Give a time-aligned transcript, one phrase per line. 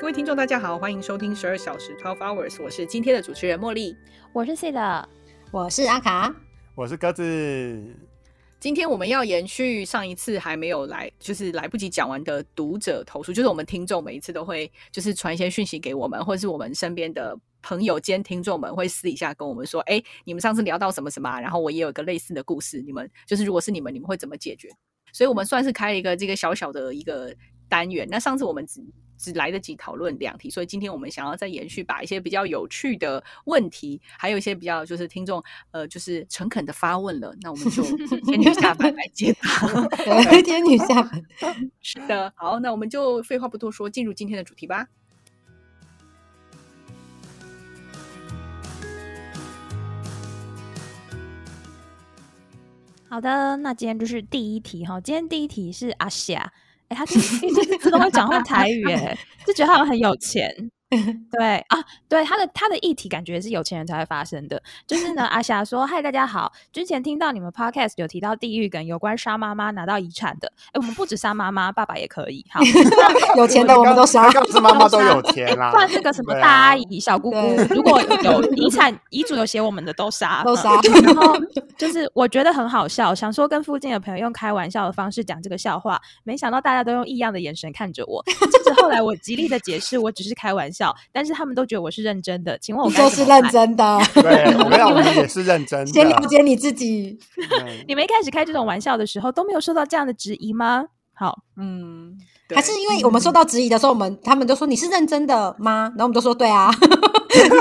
[0.00, 3.94] 各位听众，大家好，欢迎收听十二小时 Twelve Hours，我是今天的主持人茉莉。
[4.32, 5.06] 我是 C 的，
[5.52, 6.34] 我是阿卡，
[6.74, 7.22] 我是鸽子。
[8.58, 24.70] 今天我们要延续上一次还没有来，就是来不及讲完的读者投诉，就是我们听众每一次都会就是传一些讯息给我们，或者是我们身边的朋友兼听众们会私底下跟我们说，哎，你们上次聊到什么什么啊，然后我也有一个类似的故事，你们就是如果是你们，你们会怎么解决？
[25.12, 27.36] 所以我们算是开了一个这个小小的一个
[27.68, 28.08] 单元。
[28.10, 28.82] 那上次我们只
[29.20, 37.82] 只来得及讨论两题，所以今天我们想要再延续，把一些比较有趣的问题，还有一些比较就是听众呃就是诚恳的发问了，那我们就
[38.24, 39.86] 天女下凡来解答。
[40.42, 41.22] 天女下凡。
[41.82, 44.88] 是的，好，那我们就废话不多说，进入今天的主题吧。
[53.08, 55.00] 好的，那今天就是第一题哈。
[55.00, 56.52] 今天第一题是阿夏，
[56.90, 57.38] 哎，他就是
[57.78, 60.54] 自动会转换台语，哎，就觉得他很有钱。
[61.30, 64.60] 对啊，对他的他的议题感觉是有钱人才会发生的。
[64.88, 70.52] 就是呢， 阿霞说：“嗨，大家好，之前听到你们 podcast 有提到地狱梗，有关杀妈妈拿到遗产的。
[70.66, 72.44] 哎，我们不止杀妈妈，爸爸也可以。
[72.50, 72.60] 好，
[73.38, 75.70] 有钱的我们都杀，是妈妈都有钱啦。
[75.70, 77.36] 算是个什么大阿姨、小姑姑，
[77.72, 80.72] 如果有遗产遗嘱有写我们的都杀，都杀。
[81.04, 81.36] 然后
[81.78, 88.20] 就是我觉得很好笑，想说跟附近的朋友用开玩笑的方式讲这个笑话，没想到大家都用异样的眼神看着我。
[88.50, 90.79] 这是后来我极力的解释，我只是开玩笑。”
[91.12, 93.98] 但是他们都觉得我是认真的，请问我就是认真的？
[94.14, 95.86] 对，我们也是认真的。
[95.86, 97.18] 先了解你自己。
[97.88, 100.86] 你们一开始开这种玩笑的时候都没有受到这样的质疑吗？
[101.12, 102.16] 好，嗯，
[102.54, 105.92] 还是因为我们受到质疑的时候，我们他们都说你是认真的吗？
[105.96, 106.70] 然后我们都说对啊。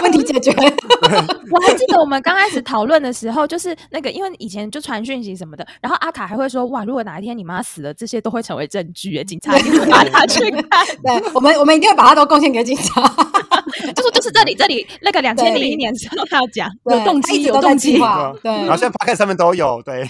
[0.01, 0.51] 问题解决。
[0.51, 10.85] 我还记得我们刚开始讨论的时候，就是那个，因为以前就传讯息什么的，然后阿卡还会说：“哇，如果哪一天你妈死了，这些都会成为证据，警察一定会把它去看。
[11.03, 13.01] ”对，我们我们一定会把它都贡献给警察。
[13.95, 17.93] 就是就是这里这里那个两千零一年时候他要讲有动机有动机，
[18.41, 18.51] 对。
[18.51, 19.81] 然后现在 p o 上面都有。
[19.83, 20.03] 对，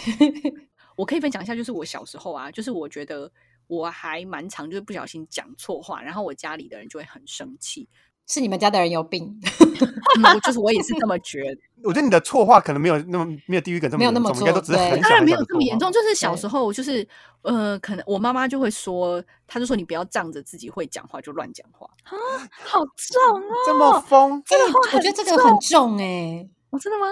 [0.95, 3.29] 我可以分享一下，就是我小时候啊，就是我觉得
[3.69, 7.87] 我还蛮常就是不小心讲错话，然后我家里的人就会很生气。
[8.27, 9.39] 是你们家的人有病，
[10.45, 11.61] 就是我也是这么觉得。
[11.83, 15.91] 我觉得你的错话可能没有那么没有地域感这么没有那么应该都只是很当然没有这么严重。
[15.91, 17.07] 就是小时候，就是
[17.41, 22.13] 呃，可能我妈妈就会说，她就说你不要仗着自己会讲话就乱讲话啊，
[22.65, 27.05] 好重啊，这么疯，这个我觉得这个很重哎，哦，真的吗？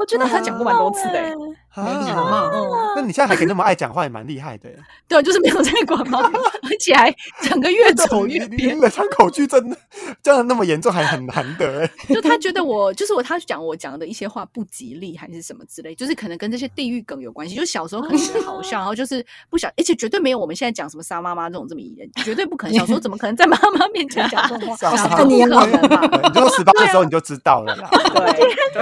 [0.00, 1.20] 我觉得他讲过蛮多次的，
[1.76, 2.50] 没礼貌。
[2.96, 4.70] 那你现在还可以那么爱讲话，也蛮厉害的。
[5.06, 8.80] 对，就是没有在管嘛，而且还整个越走 越偏。
[8.80, 9.76] 你唱口句真的
[10.22, 11.86] 这样那么严重，还很难得。
[12.08, 17.54] 就他觉得我，就是我，他讲我讲的一些话不吉利，还是什么之类，就是可能跟这些地域梗有关系。
[17.54, 22.76] 就小时候可能觉得好笑， 然后就是不想，而且绝对没有我们现在讲什么杀妈妈这种这么严，绝对不可能。
[22.78, 24.90] 小时候怎么可能在妈妈面前讲这种话？
[25.08, 25.66] 不可能嘛？
[26.24, 27.90] 你就十八岁的时候你就知道了啦。
[28.14, 28.80] 对。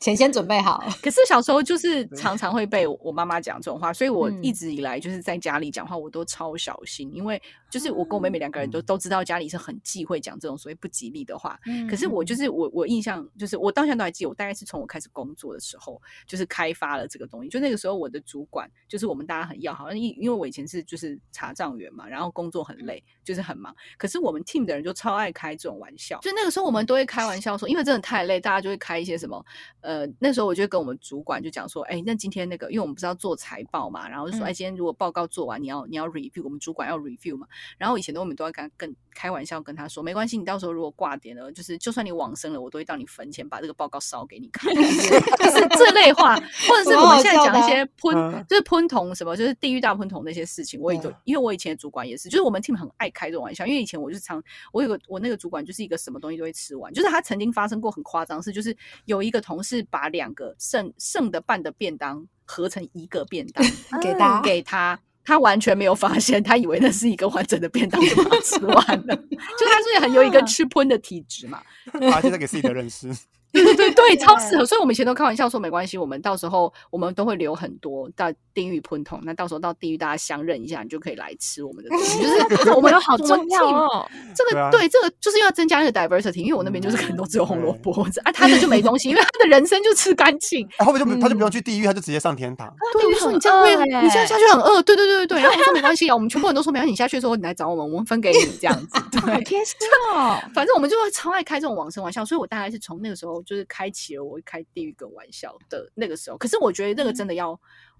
[0.00, 0.82] 钱先准备好。
[1.02, 11.58] 可是小时候就是常常会被我妈妈讲这种话，所以我一直以来就是在家里讲话，我都超小心，因为就是我跟我妹妹两个人都都知道家里是很忌讳讲这种所谓不吉利的话。
[11.90, 17.48] 可是我就是我我印象就是我到现在都还记得，我大概是从我开始工作的时候，就是开发了这个东西。
[17.48, 23.74] 就那个时候我的主管就是我们大家很要好，因因为我以前是就是查账员嘛，然后工作很累，就是很忙。
[23.96, 29.44] 可是我们 team 的人就超爱开这种玩笑，就那个时候我们都会开玩笑说，因为真的太累，大家就会开一些什么。
[29.87, 29.87] 呃，
[30.18, 37.46] 那时候我就跟我们主管就讲说，哎，那今天那个，因为我们不是要做财报嘛，然后就说，哎，今天如果报告做完，你要你要 review，我们主管要 review 嘛。
[37.78, 58.76] 然后以前的我们都要跟跟开玩笑跟他说，没关系，你到时候如果挂点了，就是就算你往生了，我都会到你坟前把这个报告烧给你看， 就是这类话，或者是我们现在讲一些喷，就是喷童什么，就是地狱大喷童那些事情，我也都，因为我以前的主管也是，就是我们 team 很爱开这种玩笑，因为以前我就常，我有个我那个主管就是一个什么东西都会吃完，就是他曾经发生过很夸张事，就是
[59.06, 59.77] 有一个同事。
[59.78, 63.64] 是把两个剩剩的半的便当合成一个便当
[64.02, 69.14] 给他，给他，他完全没有发现，他以为那是一个完整的便当，就把它吃完了。
[69.56, 71.62] 就他是很有一个 吃喷的体质嘛，
[72.10, 73.14] 发，现在给自己的认识。
[73.52, 74.64] 对对对对，超适合。
[74.64, 79.20] 所以我们以前都开玩笑说，没关系，我们到时候我们都会留很多到地狱喷桶。
[79.24, 82.22] 那到时候到地狱，大家相认一下，你就可以来吃我们的东西。
[82.22, 84.08] 就是 我们有好重要哦。
[84.34, 87.90] 这个对，这个就是要增加那个 diversity，因为我那边就是可能都只有红萝卜
[88.24, 90.68] 啊，他的就没东西，因为他的人生就吃干净。
[90.78, 92.72] 后面就他就不用去地狱，他就直接上天堂。
[92.92, 94.82] 对，我说你这样会，你这样下去很饿。
[94.82, 95.40] 对对对对对。
[95.42, 99.00] 然后我说没关系啊，我们全部人都说没关系，你下去的时候你来找我们，我们分给你这样子。
[99.10, 99.74] 对，贴心
[100.12, 100.38] 哦。
[100.54, 104.24] 反正我们就会超爱开这种往生玩笑，所以我大概是从那个时候就是开启了。
[104.24, 107.58] 我开第一个玩笑的那个时候，可是我觉得那个真的要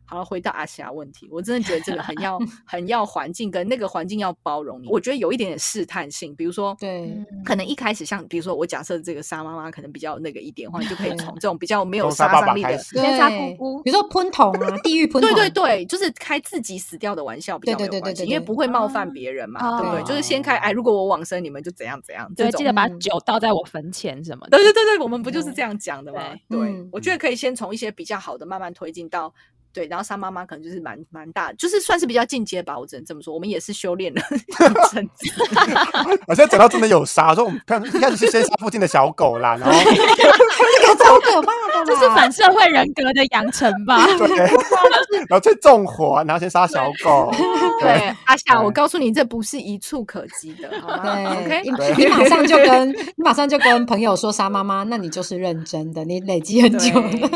[0.08, 4.88] 好了，回到阿霞问题，我真的觉得这个很要 很要环境跟那个环境要包容你。
[4.88, 7.14] 我觉得有一点点试探性，比如说，对，
[7.44, 20.02] 可能一开始像比如说我假设这个沙妈妈可能比较那个一点的话，你就可以从这种比较没有杀伤力的，先杀姑姑，比如说喷桶啊，地狱喷桶，对对对，就是开自己死掉的玩笑，比较没有关系，因为不会冒犯别人嘛，对不对？
[20.04, 26.20] 就是先开，哎，如果我往生，你们就怎样怎样，对，记得把酒倒在我坟前什么的，对对对对，我们不就是这样讲的吗？
[26.48, 26.58] 对，
[26.90, 29.34] 我觉得可以先从一些比较好的慢慢推进到。
[29.72, 33.32] 对，然后沙妈妈可能就是蛮蛮大，就是算是比较进阶吧，我只能这么说。
[33.32, 35.30] 我们也是修炼了 一阵子。
[36.26, 44.04] 我现在讲到真的有杀，说我们看一开始是先杀附近的小狗啦，然后这个超可怕的，这是反社会人格的养成吧？
[44.18, 44.36] 对，
[45.28, 47.30] 然后再纵火，然后先杀小狗。
[47.80, 57.28] 对，阿夏，我告诉你，这不是一触可及的，好吗？OK，你马上就跟你马上就跟朋友说杀妈妈，那你就是认真的，你累积很久了。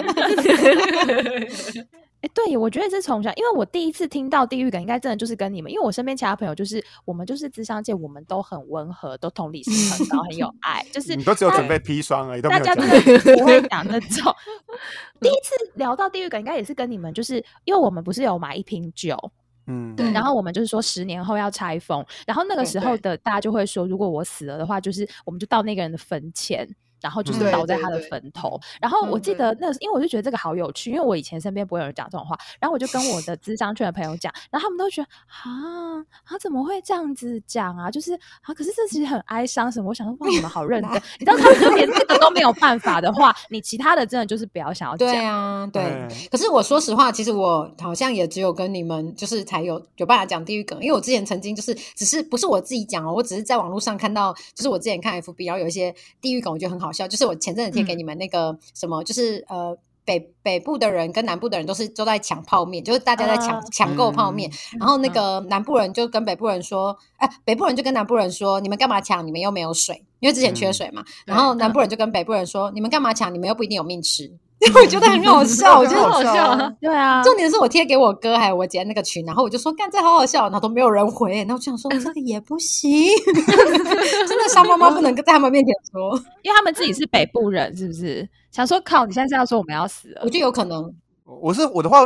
[2.23, 14.33] 哎，对，我觉得是从小，因为我第一次听到地狱梗，应该真的就是跟你们，因为我身边其他朋友就是我们就是智商界，我们都很温和，都同理心很高，很有爱，就是你都只有准备砒霜而已，大家真的不会讲那种。
[15.21, 19.19] 第一次聊到地狱梗，应该也是跟你们，就是因为我们不是有买一瓶酒，
[19.67, 26.69] 嗯，对，然后我们就是说十年后要拆封，然后那个时候的大家就会说，如果我死了的话，就是我们就到那个人的坟前。
[27.03, 28.59] 然后就是倒在他的坟头。
[28.81, 32.39] 然后我记得那，因为我就觉得这个好有趣，因为我以前身边不会有人讲这种话。
[32.61, 37.91] 然后我就跟我的智商圈的朋友讲，然后他们都觉得啊，他怎么会这样子讲啊？
[37.91, 39.89] 就是啊，可是这其实很哀伤什么？
[39.89, 40.93] 我想说，哇，你们好认真。
[41.19, 45.09] 你知道，他们就连这个都没有办法的话，你其他的真的就是不要想要讲。
[45.09, 46.09] 对啊，对。
[46.31, 56.92] 可是我说实话，其实我好像也只有跟你们就是才有有办法讲地狱梗，因为我之前曾经就是只是不是我自己讲哦，我只是在网络上看到，就是我之前看 FB，然后有一些地狱梗，我觉得很好。
[56.93, 69.27] 笑就是我前阵子贴给你们那个什么，就是呃北北部的人跟南部的人都是都在抢泡面，就是大家在抢抢购泡面，然后那个南部人就跟北部人说，哎，北部人就跟南部人说，你们干嘛抢？
[69.27, 71.05] 你们又没有水，因为之前缺水嘛。
[71.25, 73.33] 然后南部人就跟北部人说，你们干嘛抢？
[73.33, 74.33] 你们又不一定有命吃。
[74.75, 76.57] 我觉得很好笑，我觉得好笑。
[76.81, 88.29] 对啊，重点是我贴给我哥还有我姐那个群，然后我就说干这好好笑，然后都没有人回，然后就想说这个也不行， 真的沙妈妈不能在他们面前说，因为他们自己是北部人，是不是？
[88.51, 90.21] 想说靠，你现在是要说我们要死了？
[90.23, 90.95] 我觉得有可能。
[91.25, 91.99] 我是我的话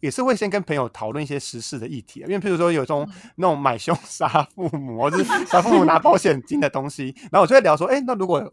[0.00, 8.52] 也是会先跟朋友讨论一些时事的议题，因为譬如说有种那种买凶杀父母，或者是杀父母拿保险金的东西，然后我就会聊说，哎，那如果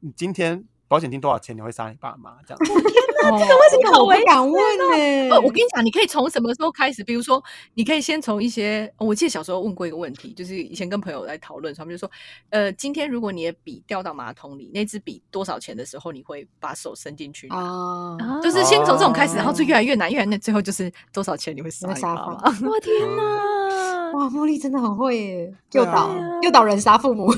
[0.00, 0.64] 你今天。
[0.92, 1.56] 保险金多少钱？
[1.56, 2.36] 你会杀你爸妈？
[2.46, 2.58] 这样？
[2.62, 2.76] 天
[3.22, 5.34] 哪，这个为什么我不敢问呢？
[5.34, 7.02] 哦，我跟你讲，你可以从什么时候开始？
[7.02, 7.42] 比如说，
[7.72, 8.92] 你可以先从一些……
[8.98, 12.10] 我记得小时候问过一个问题，就是以前跟朋友来讨论，他们就说
[12.50, 22.68] ：“呃，今天如果你的笔掉到马桶里，那支笔多少钱的时候，你会把手伸进去？”啊，就是先从这种开始，然后就越来越难，越来越最后就是多少钱你会杀你爸妈？
[22.68, 23.91] 我天哪！
[24.14, 26.10] 哇，茉莉真的很会耶，诱导
[26.42, 27.32] 诱导人杀父母。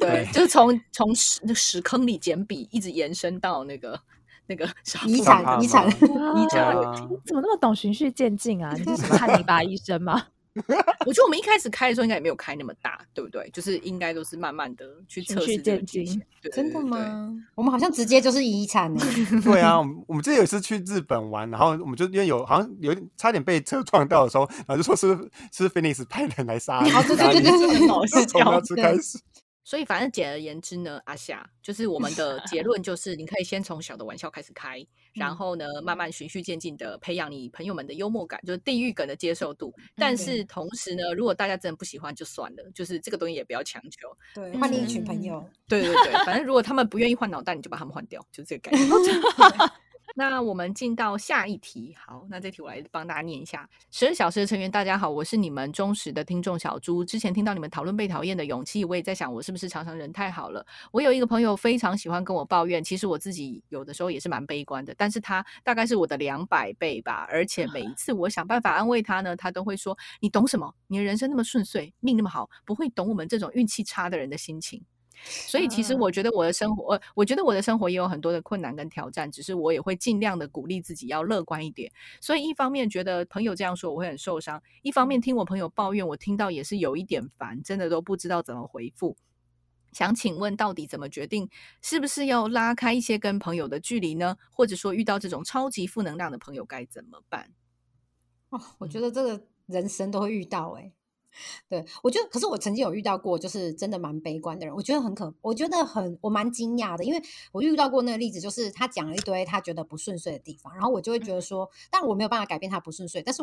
[0.00, 3.98] 对， 就是从从屎那屎坑里捡笔，一直延伸到那个
[4.46, 4.64] 那个
[5.06, 5.88] 遗产遗产
[6.42, 6.66] 遗产。
[7.10, 8.72] 你怎么那么懂循序渐进啊？
[8.76, 10.24] 你是什么汉尼拔医生吗？
[11.06, 13.48] 我觉得我们一开始开的时候应该也没有开那么大，对不对？
[13.50, 16.20] 就是应该都是慢慢的去测试渐进。
[16.52, 17.32] 真的吗？
[17.54, 19.00] 我们好像直接就是遗产呢。
[19.44, 25.08] 对啊，我们我们之前有一次去日本玩，然后我们就因为有好像有点差点被车撞到的时候，然后就说是
[25.52, 26.82] 是 Phoenix 派人来杀。
[26.82, 27.78] 对对对对
[28.10, 29.18] 对，从那次开始。
[29.64, 34.82] 所以，反正简而言之呢，阿夏就是我们的结论，就是你可以先从小的玩笑开始开，
[35.18, 39.74] 然后呢，慢慢循序渐进的培养你朋友们的幽默感，就是地域梗的接受度。
[39.96, 44.08] 但是同时呢，如果大家真的不喜欢，就算了，就是这个东西也不要强求。
[44.34, 45.44] 对，换另一群朋友。
[45.68, 48.88] 对对对，反正如果他们不愿意换脑袋，你就把他们换掉，就这个概念。
[50.18, 53.70] 那我们进到下一题，好，那这题我来帮大家念一下。
[53.92, 57.04] 十二小时的成员，大家好，我是你们忠实的听众小猪。
[57.04, 60.66] 之前听到你们讨论被讨厌的勇气，我也在想，我是不是常常人太好了？
[60.90, 67.24] 我有一个朋友非常喜欢跟我抱怨，其实我自己有的时候也是蛮悲观的，但是他大概是我的两百倍吧。
[67.30, 70.74] 而且每一次我想办法安慰他呢，他都会说：“你懂什么？
[70.88, 74.82] 你的人生那么顺遂，命那么好，不会懂我们这种运气差的人的心情。”
[75.24, 81.90] 所以，其实我觉得我的生活，我觉得我的生活也有很多的困难跟挑战，只是我也会尽量的鼓励自己要乐观一点。
[82.20, 89.16] 所以，一方面觉得朋友这样说我会很受伤，一方面听我朋友抱怨，我听到也是有一点烦，真的都不知道怎么回复。
[89.92, 91.48] 想请问，到底怎么决定
[91.82, 94.36] 是不是要拉开一些跟朋友的距离呢？
[94.50, 97.50] 或者说，遇到这种超级负能量的朋友该怎么办？
[98.50, 100.92] 哦，我觉得这个人生都会遇到，哎。
[101.68, 113.42] 对，我觉得，可是我曾经有遇到过，就是真的蛮悲观的人，我觉得很可，我觉得很，我蛮惊讶的，因为我遇到过那个例子，就是他讲了一堆他觉得不顺遂的地方，然后我就会觉得说，但我没有办法改变他不顺遂，但是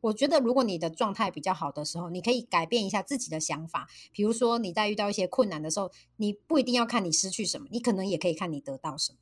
[0.00, 9.18] 我觉得如果你的状态比较好的时候，你可以改变一下自己的想法，比如说你在遇到一些困难的时候，你不一定要看你失去什么，你可能也可以看你得到什么。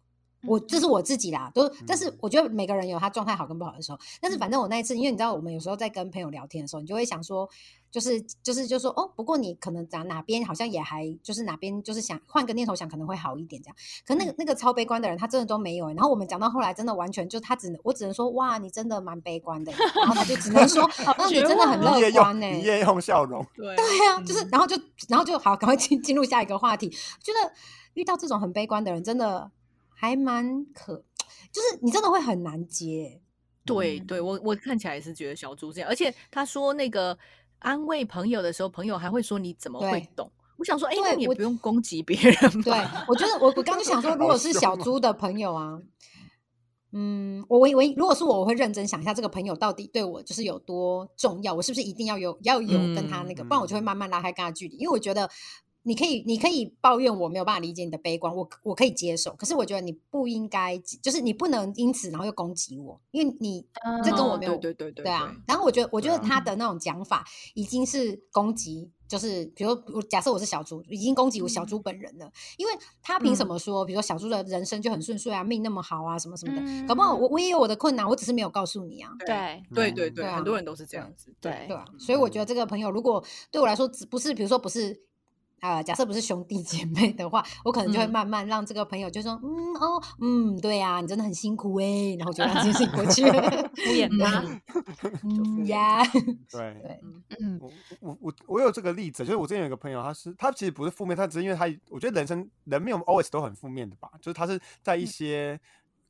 [0.46, 7.48] 我这是我自己啦，都但是我觉得每个人有他状态好跟不好的时候，但是反正我那一次，因为你知道，我们有时候在跟朋友聊天的时候，你就会想说，
[7.90, 13.76] 就是就是就说哦，不过你可能讲哪边好像也还就是哪边就是想换个念头想可能会好一点这样，
[14.06, 21.98] 可那个那个超悲观的人他真的都没有，然后我们讲到后来真的完全就他只能我只能说哇，你真的蛮悲观的， 然后他就只能说 那你真的很乐。
[22.12, 23.74] 观呢，你也用笑容，对。
[23.74, 27.52] 对啊，就是然后就然后就好，赶快进进入下一个话题，觉得
[27.94, 29.50] 遇到这种很悲观的人真的。
[30.00, 31.02] 还蛮可，
[31.50, 33.20] 就是你真的会很难接。
[33.64, 37.18] 对，对我我看起来也是觉得小猪这样，而且他说那个
[37.58, 40.30] 安慰朋友的时候，朋友还会说你怎么会懂？
[40.56, 42.62] 我想说，哎，那你不用攻击别人。
[42.62, 42.72] 对，
[43.08, 45.80] 我觉得我我刚刚想说，如果是小猪的朋友啊，
[46.92, 55.28] 嗯，我我我如果是我，我会认真想一下这个朋友到底对我就是有多重要，我是不是一定要有要有跟他那个，不然我就会慢慢拉开跟他距离，因为我觉得。
[55.88, 59.32] 你可以，你可以抱怨我没有办法理解你的悲观，我我可以接受。
[59.32, 63.66] 可是我觉得你不应该，就是你不能因此然后又攻击我，因为你
[64.04, 65.34] 这跟我没有对对对对啊。
[65.46, 79.10] 然后我觉得，我觉得他的那种讲法已经是攻击，就是比如我假设我是小猪，已经攻击我小猪本人了，因为他凭什么说，比如说小猪的人生就很顺遂啊，命那么好啊，什么什么的，搞不好我我也有我的困难，我只是没有告诉你啊。
[79.26, 81.76] 对对对对，很多人都是这样子，对对。
[81.98, 85.07] 所以我觉得这个朋友如果对我来说，只不是比如说不是。
[85.60, 94.60] 啊，假设不是兄弟姐妹的话，我可能就会慢慢让这个朋友就说，嗯哦，嗯，对呀，你真的很辛苦哎，然后就让这件事情过去，敷衍吗？
[95.24, 96.02] 嗯呀，
[96.50, 97.00] 对 对，
[97.40, 105.58] 嗯，我我我我有这个例子，就是我之前有一个朋友，他是他其实不是负面，他只是因为他，我觉得人生人没有 always 都很负面的吧，就是他是在一些。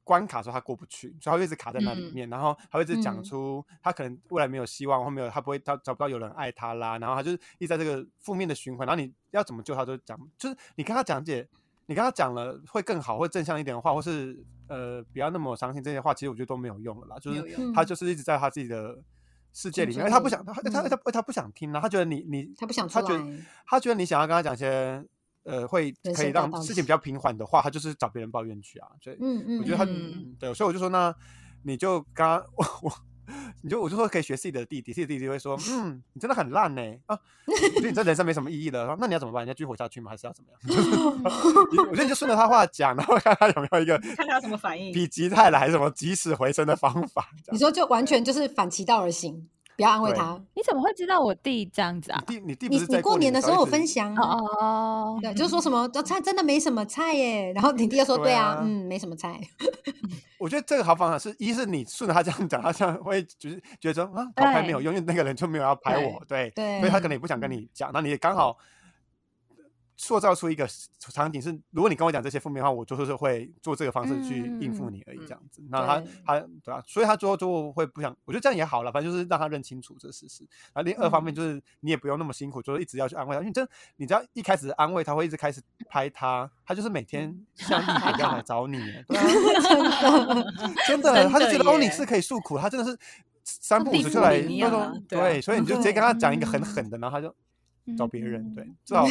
[0.08, 11.46] 关卡时候他过不去，所以他会一直卡在那里面，然后他会一直讲出他可能未来没有希望，或没有他不会他找不到有人爱他啦，然后他就是一直在这个负面的循环，然后你要怎么救他就讲，就是你跟他讲解，
[11.84, 17.42] 你跟他讲了会更好，会正向一点的话，或是呃不要那么伤心这些话，其实我觉得都没有用了啦，就是
[17.74, 18.98] 他就是一直在他自己的
[19.52, 23.22] 世界里面，他不想他他他他不想听啊，他觉得你你他不想他觉得
[23.66, 25.04] 他觉得你想要跟他讲些。
[25.48, 28.88] 呃，会可以让事情比较平缓的话，他就是找别人抱怨去啊。
[29.02, 29.84] 所以，嗯嗯，我觉得他，
[30.38, 31.14] 对，所以我就说，那
[31.62, 32.92] 你就刚刚我我，
[33.62, 38.94] 你就我就说可以学自己的弟弟，自己的弟弟会说， 嗯，你真的很烂呢啊，我觉得你这人生没什么意义了。
[39.00, 39.44] 那你要怎么办？
[39.44, 40.10] 你要继续活下去吗？
[40.10, 40.60] 还是要怎么样？
[41.90, 47.30] 我觉得你就顺着他话讲，然后看他有没有一个看他什么反应，否极泰来还是什么起死回生的方法。
[47.50, 49.48] 你说就完全就是反其道而行。
[49.78, 50.36] 不要安慰他。
[50.56, 52.20] 你怎么会知道我弟这样子啊？
[52.26, 57.52] 弟，你弟你你过年的时候我分享哦，对， 就是说什么菜真的没什么菜耶。
[57.52, 59.40] 然后你弟又说对啊，嗯，没什么菜。
[60.40, 67.92] 我觉得这个好方法是一是你顺着他这样讲，他这样会就是觉得说啊，他拍没有用，因为那个人就没有要拍我，对，所以他可能也不想跟你讲。
[67.94, 68.58] 那你刚好。
[70.00, 70.66] 塑造出一个
[70.98, 75.60] 场景是，如果你跟我讲这些负面话，我就是会做这个方式去应付你而已，这样子。
[75.68, 80.44] 那他他对啊，所以他最后最后会不想，我觉得这样也好了，反正就是让他认清楚这事实。
[80.72, 88.78] 然后另二方面就是你也不用那么辛苦，就是一直要去安慰他，因为真你只要一开始安慰他会一直开始拍他，他就是每天像地铁一样来找你，
[90.86, 92.96] 真的，他就觉得哦你是可以诉苦，他真的是
[93.42, 97.34] 三不五时就来那种，对，所以你就直接跟他讲一个很 狠的，然后他就。
[97.96, 99.06] 找别人，对，至少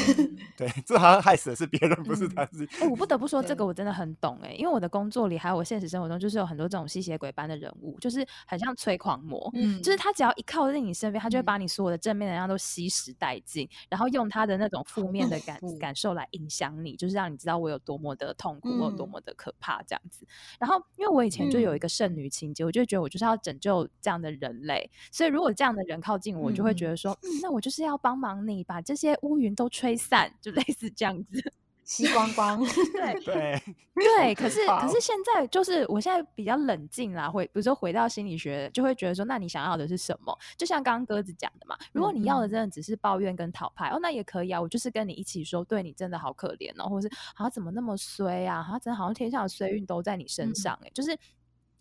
[0.55, 2.75] 对，这好像害死的是别人，不是他自己。
[2.81, 20.27] 哎，我不得不说，这个我真的很懂哎，因为我的工作里还有我现实生活中，就是有很多这种吸血鬼般的人物，就是很像催狂魔，嗯，就是他只要一靠近你身边，他就会把你所有的正面能量都吸食殆尽，然后用他的那种负面的感感受来影响你，就是让你知道我有多么的痛苦，我有多么的可怕这样子。
[20.60, 28.66] 然后，因为我以前就有一个剩女情节，我就觉得我就是要拯救这样的人类，所以如果这样的人靠近我，就会觉得说，嗯，那我就是要帮忙你。
[28.67, 32.63] 把这些乌云都吹散，就类似这样子， 吸光光。
[32.93, 33.63] 对对
[33.95, 40.38] 对，可是可是现在就是我现在比较冷静啦，会比如说回到心理学，就会觉得说，那你想要的是什么？
[40.55, 51.17] 就像刚刚鸽子讲的嘛，如果你要的真的只是抱怨跟讨拍，哦，那也可以啊，我就是跟你一起说，对你真的好可怜哦，或者是啊怎么那么衰啊，好像真的好像天上的衰运都在你身上，哎，就是。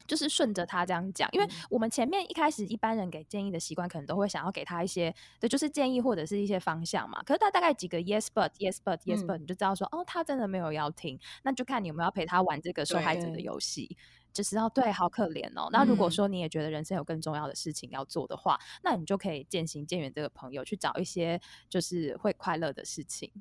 [0.07, 7.23] 就是顺着他这样讲，因为我们前面一开始一般人给建议的习惯，可能都会想要给他一些，对，就是建议或者是一些方向嘛。
[7.25, 13.97] 可是他大概几个 yes but yes but yes but，你就知道说，哦，他真的没有要听，那就看你有没有要陪他玩这个受害者的游戏。
[14.33, 15.71] 就知道对，好可怜哦。
[15.73, 23.33] 那如果说你也觉得人生有更重要的事情要做的话，那你就可以渐行渐远这个朋友，去找一些就是会快乐的事情。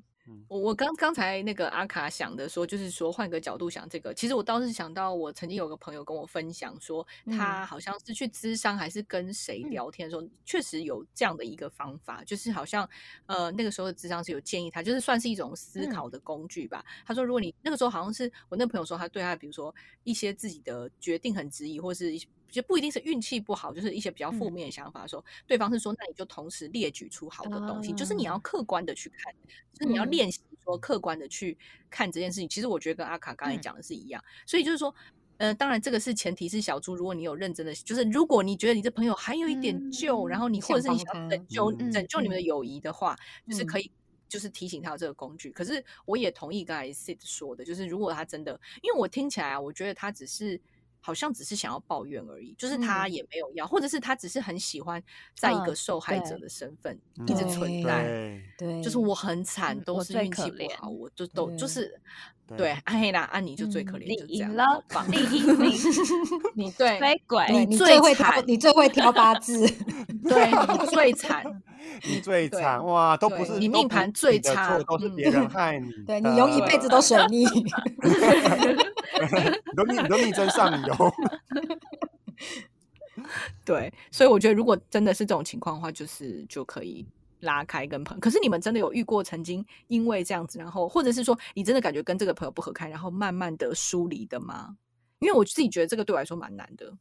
[0.48, 12.88] 我我刚刚才那个阿卡想的说，就是说换个角度想这个，其实我倒是想到，我曾经有个朋友跟我分享说，他好像是去咨商还是跟谁聊天的时候，确实有这样的一个方法，就是好像
[13.26, 16.84] 呃那个时候的咨商是有建议他，就是算是一种思考的工具吧。
[17.04, 22.26] 他说，如果你那个时候好像是我那朋友说，他对他比如说一些自己的决定很质疑，或是一些。
[22.56, 29.32] 就不一定是运气不好，就是一些比较负面的想法的时候，对方是说，那你就同时列举出好的东西，就是你要客观的去看，
[29.74, 31.56] 就是你要练习说客观的去
[31.90, 32.48] 看这件事情。
[32.48, 34.94] 其实我觉得跟阿卡刚才讲的是一样，所以就是说，
[35.36, 43.14] 呃，当然这个是前提是小猪，如果你有认真的，就是如果你觉得你这朋友还有一点旧，然后你或者是你想拯救拯救你们的友谊的话，
[43.46, 43.90] 就是可以
[44.28, 45.50] 就是提醒他有这个工具。
[45.50, 50.58] 可是我也同意刚才 Sid 说的，就是如果他真的，因为我听起来啊，我觉得他只是。
[51.06, 55.00] 好像只是想要抱怨而已，就是他也没有要，或者是他只是很喜欢
[55.36, 56.98] 在一个受害者的身份
[57.28, 58.42] 一直存在。
[58.58, 61.96] 对，就是我很惨，都是运气不好，我就都就是
[62.54, 62.70] 对。
[62.84, 65.58] 安黑啦，安妮就最可怜，你赢了，你赢，
[66.54, 69.66] 你 对，飞鬼，你最会挑，你最会挑八字，
[70.28, 71.44] 对你最惨，
[72.04, 77.44] 你最惨 哇，都不是你命盘最差，都是别人害你， 对你用一辈子都水逆。
[79.76, 81.12] 都逆，都逆增上游。
[83.64, 87.04] 对，所以我觉得，如果真的是这种情况的话，就是就可以
[87.46, 88.20] 拉开跟朋友。
[88.20, 94.76] 可是你们真的有遇过曾经因为这样子，然后或者是说你真的感觉跟这个朋友不合开，然后慢慢的疏离的吗？
[95.20, 96.92] 因为我自己觉得这个对我来说蛮难的。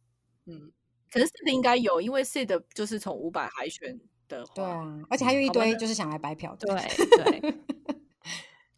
[0.46, 0.72] 嗯，
[1.12, 4.00] 可是 Sid 应该有，因为 Sid 就是从五百海选
[4.30, 7.56] 的，对啊，而且还有一堆就是想来白嫖的，对对。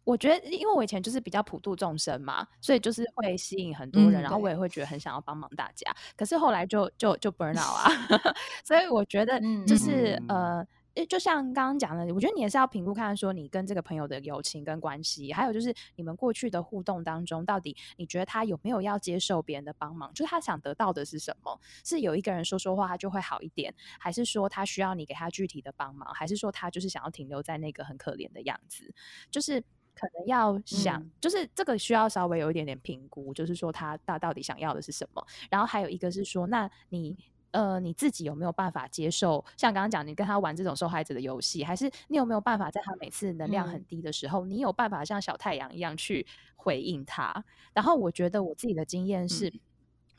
[0.04, 5.94] 我觉得，因为我以前就是比较普度众生嘛，所以就是会吸引很多人，然后我也会觉得很想要帮忙大家。
[6.16, 7.92] 可是后来就就就 burn out 啊
[8.64, 10.66] 所以我觉得就是呃，
[11.06, 20.12] 就像刚刚讲的，我觉得你也是要评估看说你跟这个朋友的友情跟关系，还有就是你们过去的互动当中，到底你觉得他有没有要接受别人的帮忙？
[20.14, 21.60] 就是他想得到的是什么？
[21.84, 28.92] 是有一个人说说话他就会好一点，还是说他需要你给他具体的帮忙，还是说他就是想要停留在那个很可怜的样子？
[29.30, 29.62] 就是。
[30.00, 35.26] 可能要想，就是这个需要稍微有一点点评估，就是说他到到底想要的是什么。
[35.50, 37.18] 然后还有一个是说，那你
[37.50, 39.44] 呃你自己有没有办法接受？
[39.56, 47.44] 像刚刚讲，你跟他玩这种受害者的游戏，还是你有没有办法在他每次能量很低的时候，你有办法像小太阳一样去回应他？
[47.72, 49.52] 然后我觉得我自己的经验是，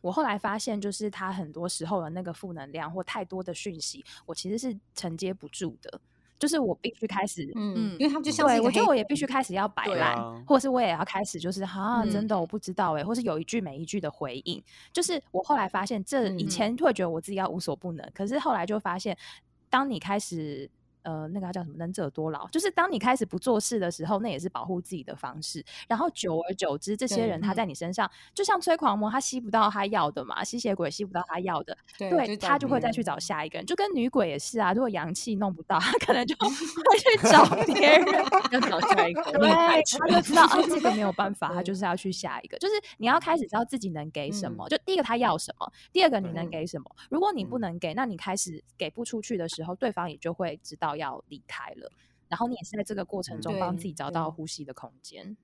[0.01, 6.01] 我后来发现，就是他很多时候的那个负能量或太多的讯息，我其实是承接不住的。
[6.39, 14.63] 就是我必须开始，嗯，因为他们就像对我觉得我也必须开始要摆烂，或者是我也要开始，就是哈，真的我不知道哎，或是有一句没一句的回应。
[14.91, 19.15] 就是我后来发现，这以前会觉得我自己要无所不能，可是后来就发现，
[19.69, 20.69] 当你开始。
[21.09, 21.75] 呃，那个叫什么？
[21.77, 25.65] 能者多劳，就是当你开始不做事的时候，那也是保护自己的方式。
[25.87, 33.65] 然后久而久之，这些人他在你身上，就像催狂魔，他吸不到他要的嘛，吸血鬼吸不到他要的，对他就会再去找下一个人。
[33.65, 38.05] 就跟女鬼也是啊，如果阳气弄不到，他可能就 会去找别人，
[38.51, 39.23] 要找下一个。
[39.31, 42.57] 对，他就知道哦，这个没有办 法，他就是要去下一个。
[42.59, 44.69] 就是你要开始知道自己能给什么。
[44.69, 46.95] 就第一个他要什么，第二个你能给什么。
[47.09, 50.95] 如果你不能给，那你开始给不出去的时候，对方也就会知道。
[50.99, 51.91] 要离开了，
[52.27, 55.38] 然后你也是在这个过程中帮自己找到呼吸的空间，嗯。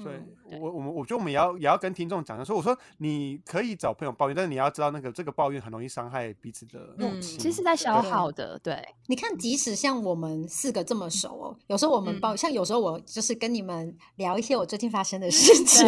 [0.00, 7.38] 所以，我我们我觉得我们也要也要跟听众讲的说，我说你可以找朋友抱怨，但是你要知道那个这个抱怨很容易伤害彼此的友情。
[7.38, 8.82] 其实，在消耗的，对。
[9.06, 15.86] 你看，即使像我们四个这么熟哦，有时候我们抱，像有时候我就是跟你们聊一些我最近发生的事情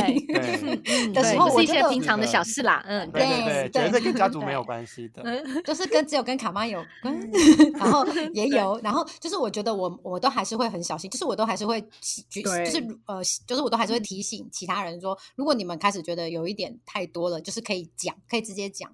[1.15, 2.85] 的时候，是一些平常的小事啦。
[2.87, 5.23] 嗯，对对对，觉得跟家 族没有关系的，
[5.65, 7.19] 就是跟只有跟卡妈有关，
[7.79, 11.81] 然后 也有，然后就是我觉得我我都还是会很小心，就是我都还是会
[12.29, 13.94] 举，就是呃，就是我都还是。
[13.95, 18.91] 会提醒其他人说，如果你们开始觉得有一点太多了，就是可以讲，可以直接讲。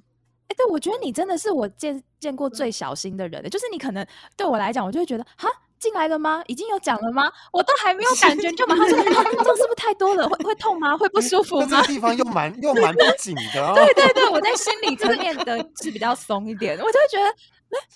[0.49, 5.49] 哎，对我觉得你真的是我见见过最小心的人，就是你可能对我来讲，我就会觉得，哈，
[5.81, 6.43] 进来了吗？
[6.47, 7.33] 已经有讲了吗？
[7.53, 10.29] 我都还没有感觉，就马上说，这个是不是太多了？
[10.29, 10.97] 会会痛吗？
[10.99, 11.67] 会不舒服吗？
[11.69, 13.75] 这个地方又蛮又蛮不紧的。
[13.75, 17.35] 对对对，我在心里这面的是比较松一点，我就会觉得。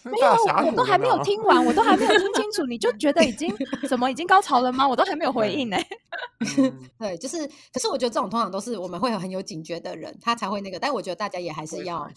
[0.05, 3.53] 没有，我都还没有听完，我都还没有听清楚，你就觉得已经
[3.88, 4.87] 怎么已经高潮了吗？
[4.87, 5.77] 我都还没有回应呢。
[6.97, 10.79] 对，就是，可是我觉得这种通常都是我们会很有警觉的人，他才会那个。
[10.79, 12.09] 但我觉得大家也还是要，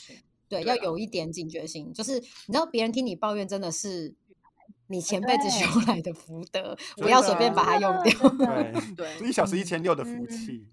[0.47, 1.91] 对，要有一点警觉性。
[1.91, 4.13] 就是你知道，别人听你抱怨，真的是
[4.87, 8.29] 你前辈子修来的福德，不要随便把它用掉。
[8.29, 10.65] 对 对，一小时一千六的福气，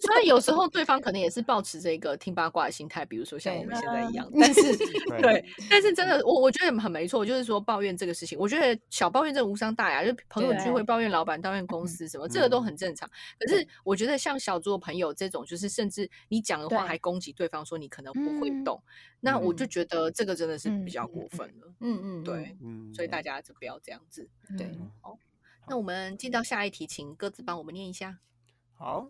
[0.00, 4.28] 所以有时候对方可能也是保持着一个听八卦的心态，比如说像我们现在一样。
[4.38, 4.76] 但是，
[5.22, 13.08] 对，但是真的，我我觉得很没错，就是说抱怨这个事情，我觉得小抱怨这无伤大雅，就朋友聚会抱怨老板、抱怨公司什么，这个都很正常。
[13.38, 18.82] 可是我觉得像小猪朋友这种，就是甚至你讲的话还攻击对方，说你可能不会动，
[19.20, 21.72] 那我就觉得这个真的是比较过分了。
[21.80, 22.56] 嗯嗯，对，
[22.94, 24.26] 所以大家就不要这样子。
[24.56, 25.18] 对，好。
[25.68, 28.16] 那我们进到下一题，请鸽子帮我们念一下。
[28.72, 29.08] 好，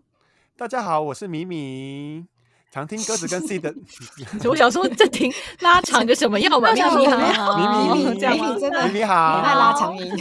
[0.57, 2.25] 大家好，我是米米，
[2.69, 3.73] 常听鸽子跟 C 的。
[4.43, 6.73] 我想说，这听 拉长个什么样嘛？
[6.73, 6.85] 米米
[7.31, 8.59] 好，米米这样吗？
[8.59, 10.13] 真的， 米米好，你爱拉长音。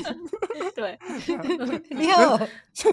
[0.76, 0.96] 对，
[1.90, 2.38] 你好，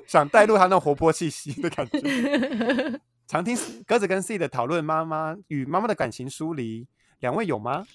[0.08, 3.00] 想带入他那活泼气息的感觉。
[3.28, 6.88] 常听鸽子跟 C 的讨论妈妈与妈妈的感情疏离，
[7.20, 7.86] 两位有吗？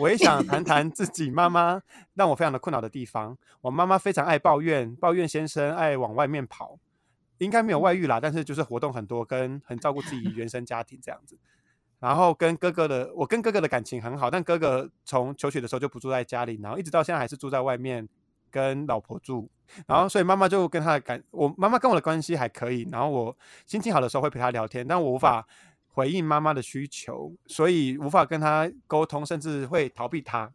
[0.00, 1.82] 我也想谈谈自己妈妈
[2.14, 3.36] 让我非常的困扰的地方。
[3.60, 6.78] 我妈妈非常爱抱怨，抱怨先生爱往外面跑，
[7.36, 11.38] 应该没有外遇啦，但是就是活动很多，跟很照顾自己原生家庭这样子。
[11.98, 18.08] 然后跟哥哥的，我跟哥哥的感情很好，但哥哥从求学的时候就不住在家里，然后一直到现在还是住在外面
[18.50, 19.50] 跟老婆住。
[19.86, 22.88] 然后所以妈妈就跟他的感，我妈妈跟我的关系还可以。
[22.90, 23.36] 然后我
[23.66, 25.46] 心情好的时候会陪他聊天，但我无法。
[25.92, 30.50] 回应妈妈的需求，所以无法跟他沟通，甚至会逃避他。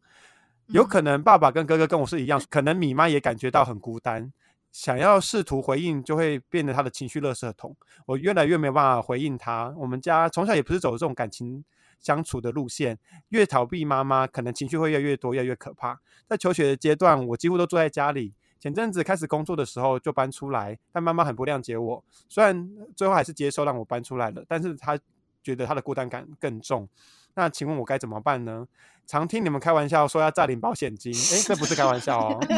[0.68, 4.34] 有可能爸爸跟哥哥跟我是一样，可能米妈也感觉到很孤单，
[4.72, 7.76] 想要试图回应，就会变得他的情绪垃圾桶。
[8.08, 9.72] 我越来越没有办法回应他。
[9.78, 11.64] 我们家从小也不是走这种感情
[12.00, 12.98] 相处的路线，
[13.30, 16.00] 越逃避妈妈，可能情绪会越来越多，越来越可怕。
[16.28, 18.34] 在求学的阶段，我几乎都住在家里。
[18.60, 22.04] 前阵子开始工作的时候就搬出来，但妈妈很不谅解我。
[22.28, 24.98] 虽然最后还是接受让我搬出来了，但是她。
[25.46, 26.90] 觉得他的孤单感更重，
[27.36, 28.68] 那请问我该怎么办呢？
[29.06, 32.40] 常听你们开玩笑说要诈领保险金，哎，这不是开玩笑哦，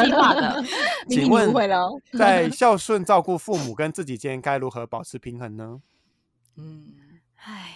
[0.00, 0.64] 计划的。
[1.10, 1.52] 请问
[2.18, 5.82] 在孝顺照顾父母跟自己间该如何保持平衡呢？
[6.56, 6.94] 嗯，
[7.34, 7.74] 唉，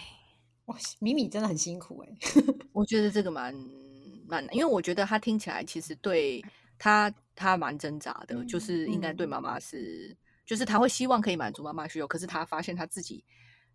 [0.65, 2.09] 哇，米米真的很辛苦哎，
[2.73, 3.53] 我觉得这个蛮
[4.27, 6.43] 蛮，因为我觉得他听起来其实对
[6.79, 13.23] 他他蛮挣扎的，就是应该对妈妈是，就是他会希望可以满足妈妈需求，可是他发现他自己。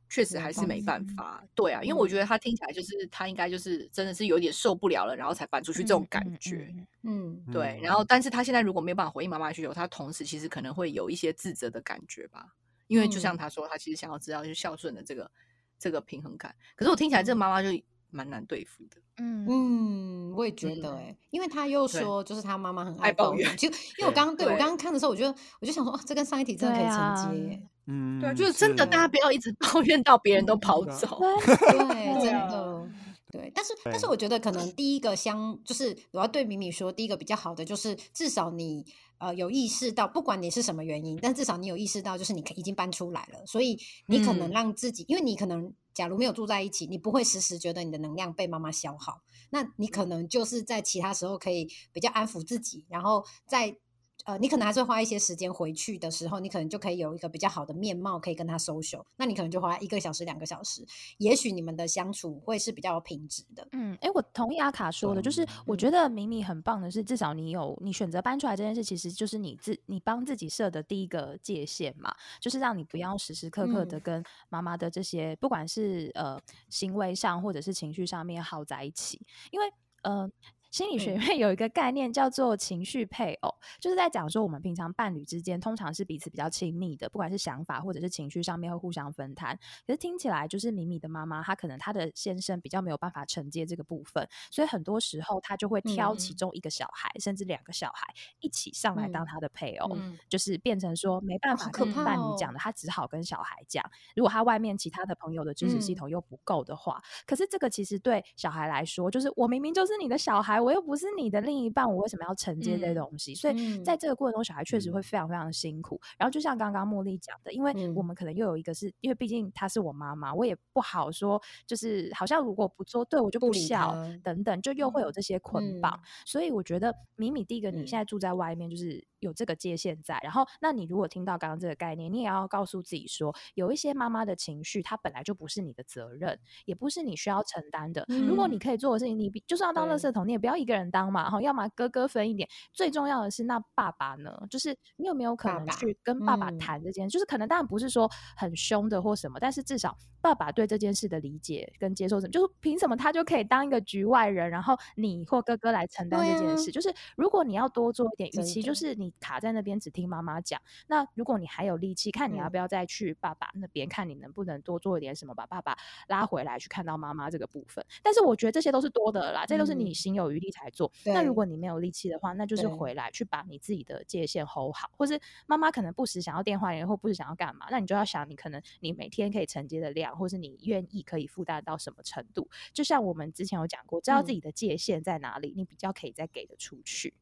[0.09, 7.81] 确实还是没办法，对啊，因为我觉得他听起来就是他应该就是真的是有点受不了了，然后才搬出去这种感觉，嗯，对。
[7.83, 12.55] 然后，但是他现在如果没有办法回应妈妈的需求，他同时其实可能会有一些自责的感觉吧，
[12.87, 15.31] 因为就像他说，他其实想要知道就是孝顺的这个
[15.79, 16.55] 这个平衡感。
[16.77, 17.49] 可是我听起来这个妈。
[17.49, 17.69] 妈就
[18.11, 19.45] 蛮难对付的，嗯。
[19.49, 25.27] 嗯，我也觉得哎，因为他又说就是他妈妈很爱抱怨，就因为我刚刚对我刚刚看的时候，我就
[25.61, 27.61] 我就想说，哦，这跟上一题真的可以承接。
[27.87, 31.21] 嗯，对，就是真的，大家不要一直抱怨到别人都跑走。
[31.21, 31.55] 对，
[32.25, 32.89] 真的，
[33.31, 33.53] 对。
[33.55, 38.87] 但是，但是，我觉得可能第一个相，就是我要对米米说，第一个比较好的就是，至少你
[39.19, 49.21] 呃有意识到，不管你是什么原因，但至少你有意识到，就是你已经搬出来了，所以你可能让自己，因为你可能假如没有住在一起，你不会时时觉得你的能量被妈妈消耗，
[49.51, 53.77] 那你可能就是在其他时候可以比较安抚自己，然后在。
[54.25, 59.05] 呃，你可能还是会花一些时间回去的时候，你可能就可以有一个比较好的面貌可以跟他 social。
[59.17, 60.83] 那你可能就花一个小时、两个小时，
[61.19, 63.69] 也许你们的相处会是比较有品质的。
[63.73, 79.71] 嗯，哎，我同意阿卡说的，就是我觉得明明很棒的是，至少你有你选择搬出来这件事，其实就是你自你帮自己设的第一个界限嘛，就是让你不要时时刻刻的跟妈妈的这些，不管是呃行为上或者是情绪上面耗在一起，因为
[80.03, 80.31] 呃。
[80.75, 89.57] 心理学院有一个概念叫做情绪配偶，就是在讲说我们平常伴侣之间通常是彼此比较亲密的，不管是想法或者是情绪上面会互相分摊。
[89.87, 99.97] 可是听起来就是米米的妈妈，她可能她的先生比较没有办法承接这个部分，所以很多时候她就会挑其中一个小孩，甚至两个小孩一起上来当她的配偶，
[100.29, 103.89] 就是变成说没办法跟伴侣讲的，她只好跟小孩讲。
[104.17, 110.64] 如果他外面其他的朋友的支持系统又不够的话，可是这个其实对小孩来说，就是我明明就是你的小孩。
[110.65, 113.35] 我又不是你的另一半，我为什么要承接这些东西？
[113.35, 116.01] 所以在这个过程中，小孩确实会非常非常的辛苦。
[116.19, 126.01] 然后就像刚刚茉莉讲的，因为我们可能又有一个是因为毕竟她是我妈妈，我也不好说，就是好像如果不做对我就不孝等等，就又会有这些捆绑。
[126.25, 130.19] 所以我觉得米米第一个，你现在住在外面，就是有这个界限在。
[130.23, 138.07] 然后，那你如果听到刚刚这个概念，你也要告诉自己说，有一些妈妈的情绪，它本来就不是你的责任，也不是你需要承担的。
[138.09, 140.85] 如果你可以做的事情，你就算要当垃圾桶，你也不要一个人。
[140.95, 142.49] 当嘛哈，要么哥哥分一点。
[142.73, 144.31] 最重要的是，那爸爸呢？
[144.49, 147.09] 就是你有没有可能去跟爸爸谈这件？
[147.09, 156.71] 就是可能当然不是说很凶的或什么，但是至少爸爸对这件事的理解跟接受什么，就是凭什么他就可以当一个局外人，然后你或哥哥来承担这件事？
[156.71, 160.61] 就是如果你要多做一点，与其就是你卡在那边只听妈妈讲。
[160.87, 165.77] 那如果你还有力气，看你要不要再去爸爸那边，看你能不能多做一点什么，把爸爸
[166.09, 167.85] 拉回来去看到妈妈这个部分。
[168.03, 170.91] 但是我觉得这些都是多的啦，这都是你心有余力才做。
[171.05, 182.49] 那如果你没有力气的话，那就是回来去把你自己的界限 hold 好，或是妈妈可能不时想要电话联络，或不时想要干嘛，那你就要想，你可能你每天可以承接的量，或是你愿意可以负担到什么程度。
[182.73, 187.15] 就像我们之前有讲过，知道自己的界限在哪里，你比较可以再给的出去。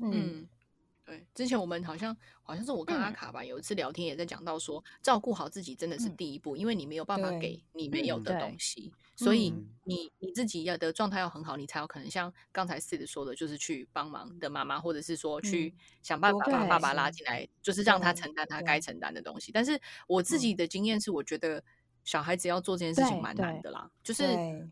[0.00, 0.48] 嗯。
[1.06, 9.52] 对，之前我们好像好像是我跟阿卡吧，有一次聊天也在讲到说，照顾好自己真的是第一步，因为你没有办法给你没有的东西，所以
[9.84, 19.52] 你你自己要的状态要很好，你才有可能像刚才 Sid 说的，就是去帮忙的妈妈，或者是说去想办法把爸爸拉进来，就是让他承担他该承担的东西。
[19.52, 21.62] 但是我自己的经验是，我觉得。
[22.04, 24.22] 小孩子要做这件事情蛮难的啦，就是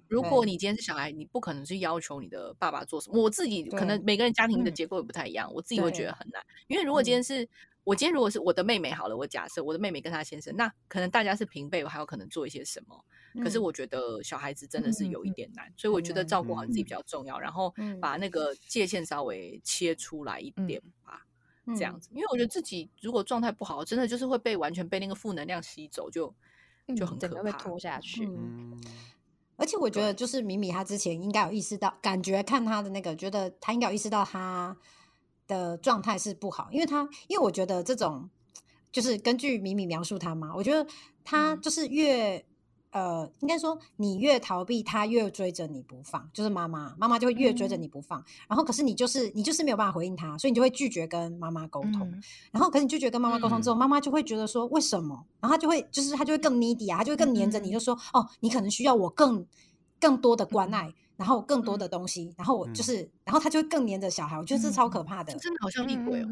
[0.07, 3.21] 如果你今天是小孩，你不可能去要求你的爸爸做什么。
[3.21, 6.45] 我自己可能每个人家庭的结构也不太一样，我自己会觉得很难。
[6.69, 7.49] 因为如果今天是
[7.85, 13.03] 我今天如果是我的妹妹好了，我假设我的妹妹跟她先生，那可能大家是平辈，我还有可能做一些什么。
[13.43, 21.27] 可是我觉得小孩子真的是有一点难，所以我觉得照顾好自己比较重要，然后把那个界限稍微切出来一点吧，
[21.69, 22.11] 这样子。
[22.13, 26.35] 因为我觉得自己如果状态不好，真的就是会被完全被那个负能量吸走，就。
[26.97, 28.27] 就很可怕，拖下去。
[28.27, 28.81] 嗯，
[29.57, 34.77] 而且我觉得，就是米米他之前应该有意识到，感觉看他的那个，觉得他应该有意识到他
[35.47, 38.29] 的状态是不好，因为他，因为我觉得这种，
[38.91, 40.87] 就是根据米米描述他嘛，我觉得
[41.25, 42.45] 他就是越。
[42.93, 48.23] 呃，应该说你越逃避，他越追着你不放，就是妈妈，妈妈就会越追着你不放。
[48.47, 52.13] 然后，可是你就是你就是没有办法回应他，所以你就会拒绝跟妈妈沟通。
[52.51, 55.25] 然后，可是你拒绝跟妈妈沟通之后，妈妈就会觉得说为什么？
[55.41, 59.47] 然后他就会就是他就会更 needy 啊，他就会更黏着你，就说哦，你可能需要我更
[59.99, 64.37] 更多的关爱，然后更多的东西，然后我就是，然后他就会更黏着小孩。
[64.39, 66.29] 我觉得这超可怕的，真的好像厉鬼哦。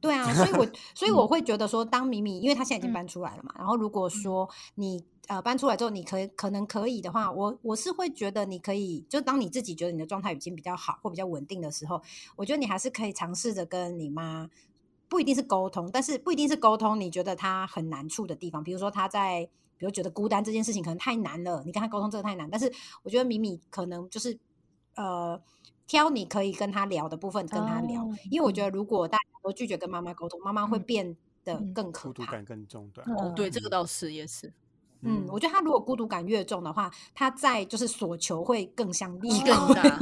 [0.00, 5.04] 对啊，所以我 所以我会觉得说，当米米，因为他现在已经搬出来了嘛，然后如果说你。
[5.28, 12.02] 呃，搬出来之后，你可可能可以的话，我我是会觉得你可以，就当你自己觉得你的状态已经比较好或比较稳定的时候，
[12.34, 14.50] 我觉得你还是可以尝试着跟你妈，
[15.08, 22.72] 不一定是沟通，但是不一定是沟通，你觉得他很难处的地方，比如说他在，比如觉得孤单这件事情可能太难了，你跟他沟通这个太难，但是
[23.04, 24.36] 我觉得米米可能就是
[24.96, 25.40] 呃，
[25.90, 34.52] 挑你可以跟他聊的部分跟他聊，因为我觉得如果大家都拒绝跟妈妈沟通，妈妈会变得更可怕，孤独感更重，对，哦，对，这个倒是也是。
[35.00, 39.98] 嗯，我觉得他如果孤独感越重的话，他在就是所求会更像力更大，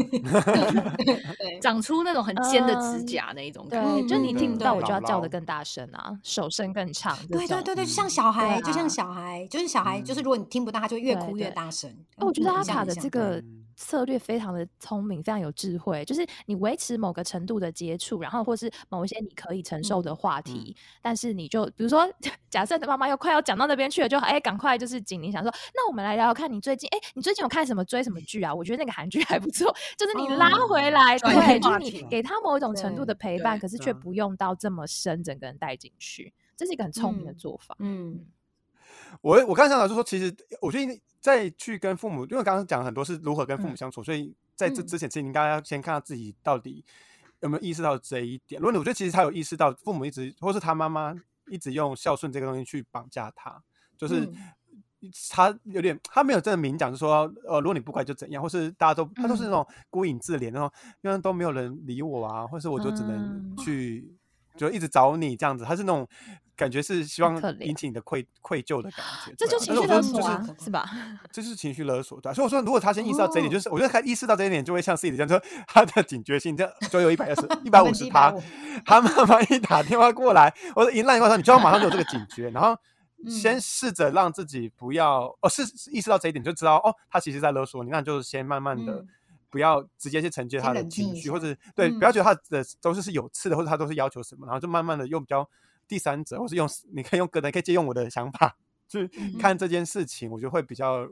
[1.62, 7.16] 长出那种很尖的指甲那一种感觉，就你听不到，我就要叫的更大声啊，手声更长。
[7.28, 11.90] 对对对对，像小孩，就像小孩，就是小孩，就是如果你听不到，他就越哭越大声。
[12.18, 13.42] 我觉得阿卡的这个。
[13.78, 22.06] 策略非常的聪明，非常有智慧，就是你维持某个程度的接触，然后或是某一些你可以承受的话题，但是你就比如说，
[22.50, 28.52] 假设妈妈又快要讲到那边去了，就哎，赶快就是紧你想说，那我们来聊聊看你最近，哎，你最近有看什么追什么剧啊？
[28.52, 37.76] 我觉得那个韩剧还不错，就是你拉回来，对，就是你给他某一种程度的陪伴，可是却不用到这么深，整个人带进去，这是一个很聪明的做法。
[37.78, 38.26] 嗯，
[39.20, 41.00] 我我刚才想到就说，其实我觉得。
[41.20, 46.84] 再去跟父母，因为刚刚讲很多是如何跟父母相处，所以在这之前，其实你应该要先看到自己到底
[47.40, 48.60] 有没有意识到这一点。
[48.60, 51.12] 如果你我觉得其实他有意识到，父母一直或是他妈妈
[51.48, 53.60] 一直用孝顺这个东西去绑架他，
[53.96, 54.30] 就是
[55.28, 64.16] 他有点他没有真的明讲，就说呃，如果你不乖就怎样，或是大家都他都是那种孤影自怜那种，因为都没有人理我啊，或是我就只能去
[64.56, 66.08] 就一直找你这样子，他是那种。
[66.58, 70.90] 感觉是希望引起你的愧愧疚的感觉，这就情绪勒索啊，是吧？
[71.30, 72.34] 这是情绪勒索，对。
[72.34, 78.34] 所以我说，如果他先意识到这一点，就是我觉得他意识到这一点，就会像 C 的这样，说他的警觉性，这就有一百二十、 一百五十趴。
[78.84, 82.76] 他妈妈一打电话过来，我说一烂电话，你就要马上有这个警觉，然后
[83.30, 89.04] 先试着让自己不要哦，是意识到这一点，就知道哦，他其实在勒索你，那就是先慢慢的
[89.48, 95.48] 不要直接去承接他的情绪，或者对，不要觉得他的都是是有刺的，或者他都是要求什么，然后就慢慢的用比较。
[95.88, 99.08] 第三者，或是用你可以用个人可以借用我的想法去
[99.40, 101.08] 看这件事情，我觉得会比较，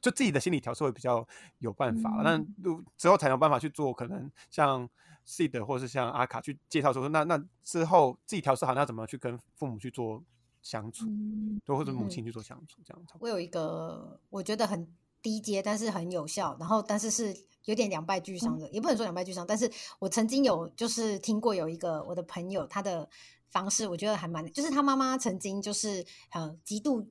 [0.00, 1.26] 就自己的心理调试会比较
[1.58, 2.20] 有办法。
[2.24, 2.36] 那
[2.96, 4.88] 之后才有办法去做，可能像
[5.24, 10.22] C 的或是像阿卡去介绍说，那那之后自己调试好，那怎么去跟父母去做
[10.62, 11.06] 相处，
[11.64, 13.02] 都或者母亲去做相处，这样。
[13.20, 14.86] 我有一个我觉得很
[15.22, 23.08] 低阶，但是很有效，然后但是是有点两败俱伤的，也不能说两败俱伤，但是我曾经有就是听过有一个我的朋友他的。
[23.50, 27.08] 方式我觉得还蛮，就是他妈妈曾经就是呃极度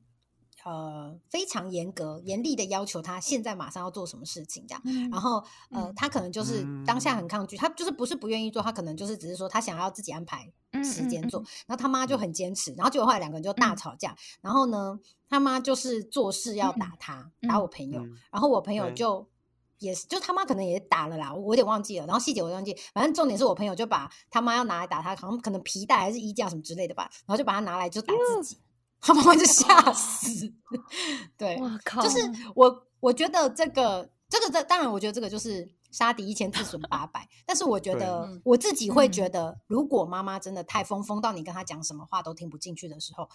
[0.63, 5.09] 呃非常严格、严厉的要求他现在马上要做什么事情这样。
[5.11, 10.51] 然后呃，他可能就是当下很抗拒，他就是不是不愿意做，他可能就是只是说他想要自己安排
[10.83, 11.39] 时间做。
[11.67, 14.15] 然后他妈就很坚持，然后结果后来两个人就大吵架。
[14.41, 18.03] 然后呢，他妈就是做事要打他，打我朋友。
[18.31, 19.27] 然后我朋友就。
[19.79, 22.05] 也是，就他妈可能也打了啦，我有点忘记了。
[22.05, 28.57] 然后细节我忘记，反正重点是我朋友就把他妈要拿来打他，好像可能皮带还是衣架什么之类的吧，然后就把他拿来就打自己，
[29.01, 30.51] 他妈妈就吓死。
[31.37, 31.59] 对，
[32.01, 32.19] 就是
[32.55, 37.27] 我我觉得这个这个这当然，我觉得这个就是杀敌一千自损八百。
[37.45, 43.29] 但是我觉得我自己会觉得，如果妈妈真的太疯疯到你跟他讲什么话都听不进去的时候。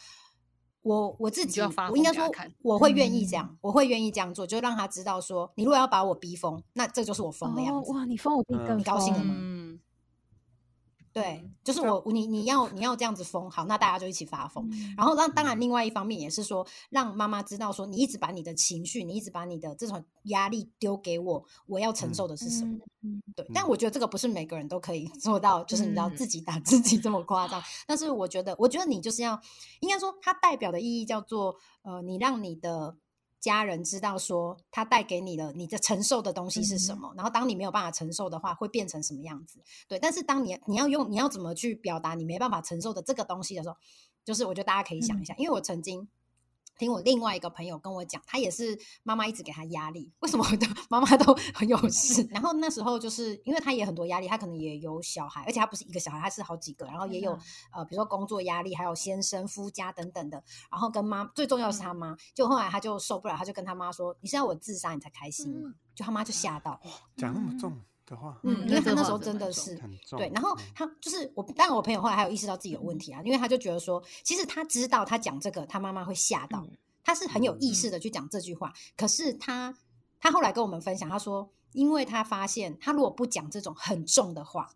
[0.82, 2.30] 我我自己，我应该说
[2.62, 7.92] 我会愿意这样，我会愿意这样做，就让他知道说，你如果要把我逼疯，那这就是我疯的样子。
[7.92, 9.34] 哇，你疯我逼更高兴了吗？
[11.12, 14.68] 对，就是我你你要你要这样子疯，好，那大家就一起发疯。
[14.96, 22.78] 然后让当然另外一方面也是说，让妈妈知道说，你一直把你的情绪，你一直把你的这种压力丢给我，我要承受的是什么？
[23.34, 27.60] 对，但我觉得这个不是每个人都可以 做到，就是你知道自己打自己这么夸张。
[27.88, 29.40] 但是我觉得，我觉得你就是要，
[29.80, 32.96] 应该说它代表的意义叫做，呃，你让你的。
[33.40, 39.61] 家人知道说他带给你的你的承受的东西是什么，然后当你没有办法承受的话，会变成什么样子？
[39.88, 43.76] 对，但是当你你要用你要怎么去表达你没办法承受的这个东西的时候，
[44.24, 46.07] 就是我觉得大家可以想一下，因为我曾经。
[46.80, 52.26] 听我另外一个朋友跟我讲，他也是妈妈一直给他压力，为什么的 妈妈都很有事？
[52.30, 57.38] 然后那时候就是因为他也很多压力，他可能也有小孩，而且他不是一个小孩，他是好几个，然后也有
[57.70, 60.42] 呃，比如说工作压力，还有先生、夫家等等的。
[60.70, 66.80] 然后跟妈最重要是他妈，就后来他就受不了，他就跟他妈说：“你是要我自杀你才开心吗？”就他妈就吓到，
[67.14, 67.78] 讲那么重。
[68.42, 69.80] 嗯，因为他那时候真的是
[70.16, 76.66] 对，然后他就是我，当然我朋友后来还有意识到自己有问题啊，因为他就觉得说，其实他知道他讲这个，他妈妈会吓到，
[77.04, 78.72] 他是很有意识的去讲这句话。
[78.96, 79.74] 可是他
[80.18, 84.70] 他后来跟我们分享，他说，因为他发现他如果不讲这种很重的话，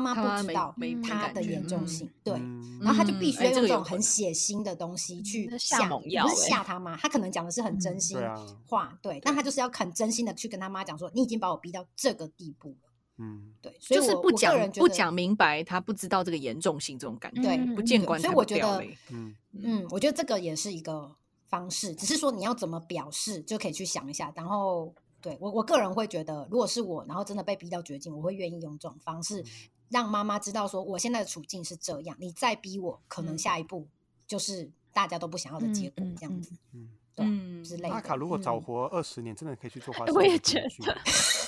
[0.00, 2.32] 妈妈不知道他的严重性，对，
[2.80, 8.18] 然后他就必须要用这种很血腥的东西去吓，不是吓他妈，他可能讲的是很真心
[8.66, 19.34] 话，对，但他就是要很真心的去跟他妈讲说，你已经把我逼到这个地步了，嗯，对，所以就是不讲不讲明白，他不知道这个严重性，这种感觉，对，不见棺材不掉泪，嗯。
[19.62, 21.14] 嗯，我觉得这个也是一个
[21.46, 29.44] 方式，只是说你要怎么表示，就可以去想一下，然后对我我个人会觉得，如果是我，然后真的被逼到绝境，我会愿意用这种方式。
[29.92, 33.86] 让妈妈知道说，我现在的处境是这样，你再逼我，可能下一步
[34.26, 37.26] 就是大家都不想要的结果，这样子，嗯，对，
[37.62, 37.94] 之类的。
[37.94, 40.96] 阿卡如果早活二十年，真的可以去做花 我也觉得，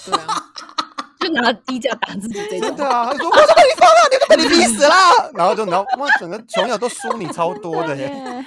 [0.04, 0.52] 对啊，
[1.18, 4.94] 就拿低价打自己这种，对啊，他说我怎么你疯了，你都被你逼死了，
[5.34, 8.12] 然后就然后哇，整个穷友都输你超多的耶。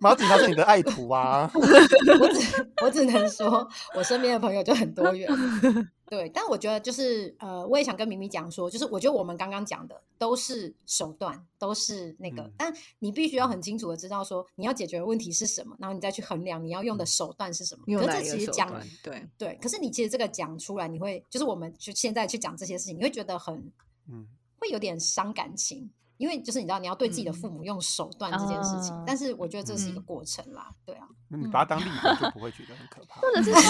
[0.00, 1.50] 毛警察是你的爱徒啊！
[1.54, 5.28] 我只我只能说，我身边的朋友就很多元。
[6.08, 17.84] 对，但我觉得就是呃，我也想跟明明讲说，就是我觉得我们刚刚讲的都是手段，都是那个，但你必须要很清楚的知道说你要解决的问题是什么，然后你再去衡量你要用的手段是什么。
[17.98, 23.54] 可是其实讲对对，可是你其实这个讲出来，你会就是我们就现在去讲这些事情，你会觉得很
[24.10, 24.26] 嗯，
[24.58, 25.90] 会有点伤感情。
[26.16, 31.06] 因为就是你知道你要对自己的父母用手段这件事情，但是我觉得这是一个过程啦，对啊。
[31.28, 33.20] 那你把它当例子就不会觉得很可怕。
[33.20, 33.62] 或者是说，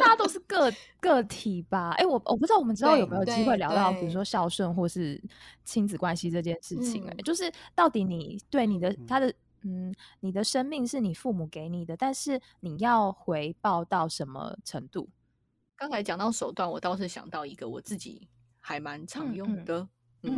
[0.00, 1.90] 大家都是个 个体吧？
[1.98, 5.22] 哎，我我不知道我们之后有没有机会聊到，比如说孝顺或是
[5.64, 7.06] 亲子关系这件事情。
[7.06, 9.32] 哎，就是到底你对你的他的
[9.62, 15.08] 嗯，你的生命是你父母给你的，但是你要回报到什么程度？
[15.76, 19.80] 刚才讲到手段，我倒是想到一个我自己还蛮常用的。
[19.80, 19.88] 嗯，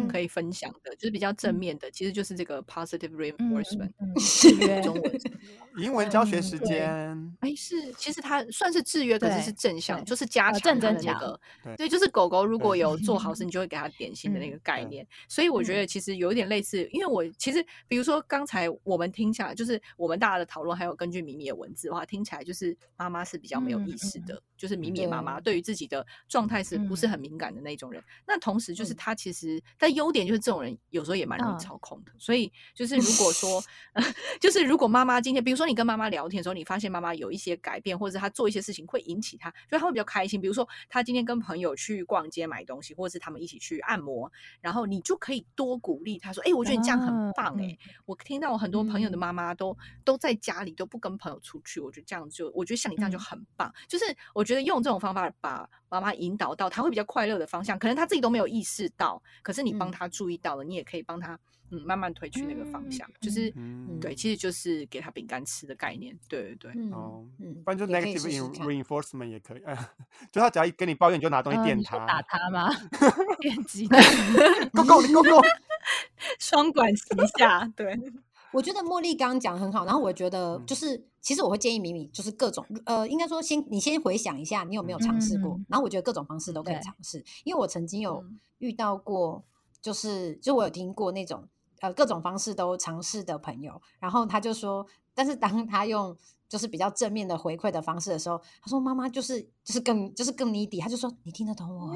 [0.08, 3.92] 可以分享的，就是比较正面的，其实就是这个 positive reinforcement，
[4.82, 5.20] 中文，
[5.78, 6.90] 英文教学时间。
[7.40, 11.38] 哎，是，其实它算是制约，可是是正向，就是加强的那个。
[11.76, 15.06] 对，就是狗狗如果有做好事，你就会给它点心的那个概念。
[15.28, 28.00] 所以我觉得其实有一点类似，因为我其实比如说刚才我们听下来，就是我们大家的讨论，还有根据米米的文字的话，听起来就是妈妈是比较没有意识的，就是迷迷麻麻对于自己的状态是不是很敏感的那种人。
[28.24, 29.60] 那同时就是他其实。
[29.76, 33.60] 但优点就是这种人有时候也蛮容易操控的，所以就是如果说
[34.40, 40.40] 就是如果妈妈今天，比如说你跟妈妈聊天的时候，你发现妈妈有一些改变，或者她做一些事情会引起她，所以她会比较开心。
[40.40, 53.72] 比如说她今天跟朋友去逛街买东西，或者是他们一起去按摩，然后你就可以多鼓励她说：“哎，我觉得你这样很棒哎！”我听到我很多朋友的妈妈都都在家里都不跟朋友出去，我觉得这样就我觉得像你这样就很棒。
[53.88, 54.04] 就是
[54.34, 61.38] 我觉觉得用这种方法把妈妈引导到他会比较快乐的方向，可能他自己都没有意识到，可是你帮他注意到了，你也可以帮他。
[61.74, 63.50] 嗯，慢慢推去那个方向，就是
[63.98, 66.92] 对，其实就是给他饼干吃的概念，对对对。
[66.92, 67.24] 哦，
[67.64, 69.62] 不然就 negative reinforcement 也可以，
[70.30, 72.68] 就他只要跟你抱怨，你就拿东西电他，打他吗？
[73.40, 75.40] 电击，Go Go Go Go，
[76.38, 77.04] 双管齐
[77.38, 77.66] 下。
[77.74, 77.98] 对，
[78.52, 85.58] 我觉得茉莉刚刚讲很好，然后我觉得就是，其实我会建议米米，就是各种呃，应该说先你先回想一下，你有没有尝试过？
[85.68, 88.22] 然后我觉得各种方式都可以尝试，因为我曾经有
[88.58, 89.42] 遇到过，
[89.80, 91.48] 就是就我有听过那种。
[91.82, 96.16] 呃，各种方式都尝试的朋友，然后他就说，但是当他用
[96.48, 101.92] 就是比较正面的回馈的方式的时候，他说妈妈就是就是更就是更你底，他就说你听得懂我，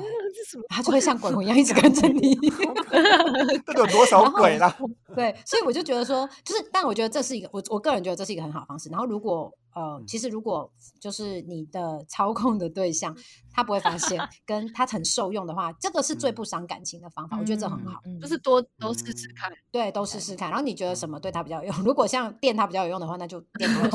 [0.68, 2.34] 他就会像鬼魂一样一直跟着你，
[3.64, 4.76] 这有多少鬼啦？
[5.14, 8.89] 对，所以我就觉得说，就是，但我觉得这是一个我我个人觉得这是一个很好的方式。
[8.89, 13.14] 然后如果呃，其实如果就是你的操控的对象，
[13.52, 17.36] 他不会发现， 跟他很受用的话，这个是最不伤感情的方法。
[17.38, 20.48] 我觉得这很好，就是多都试试看，对，都试试看。
[20.48, 21.84] 然后你觉得什么对他比较有用？
[21.84, 23.86] 如果像电他比较有用的话，那就电他。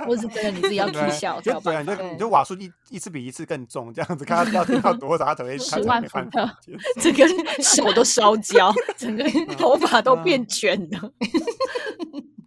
[0.06, 6.48] 或是真的你自己要取消，对啊，就你就瓦数一一次比一次更重，这样子看他要听到多少，他才会 十万伏的，
[7.00, 7.28] 整个
[7.62, 9.24] 手都烧焦，整个
[9.56, 11.12] 头发都变卷了。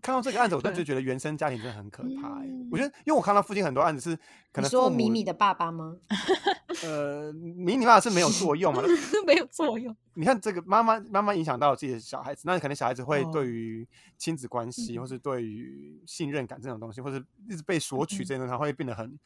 [0.03, 2.37] 看到这个案子，我真的就 觉得原生家庭真的很可怕。
[2.69, 4.15] 我觉得，因为我看到附近很多案子是
[4.51, 5.95] 可能说米米的爸爸吗？
[6.83, 8.83] 呃，米米爸爸是没有作用嘛？
[9.25, 9.95] 没有作用。
[10.15, 13.87] 你看这个妈妈，妈妈影响到自己的小孩子，那可能小孩子会对于
[14.17, 19.17] 亲子关系，或是对于信任感这种东西，或是一直被索取这种，他会变得很，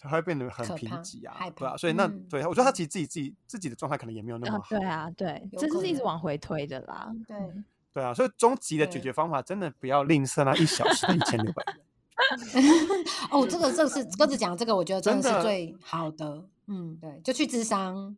[0.00, 1.76] 他会变得很贫瘠啊，对啊。
[1.76, 4.66] 所以那对我觉得他其实自己自己自己的状态可能也没有那么好。
[4.70, 7.10] 对啊，对，这是一直往回推的啦。
[7.28, 7.36] 对。
[7.94, 11.84] 对啊，所以终极的解决方法真的不要吝啬那一小时的一千六百元。
[13.30, 16.44] 哦，这个这个是鸽子讲这个，我觉得真的是最好的。
[16.68, 18.16] 嗯，对，就去智商。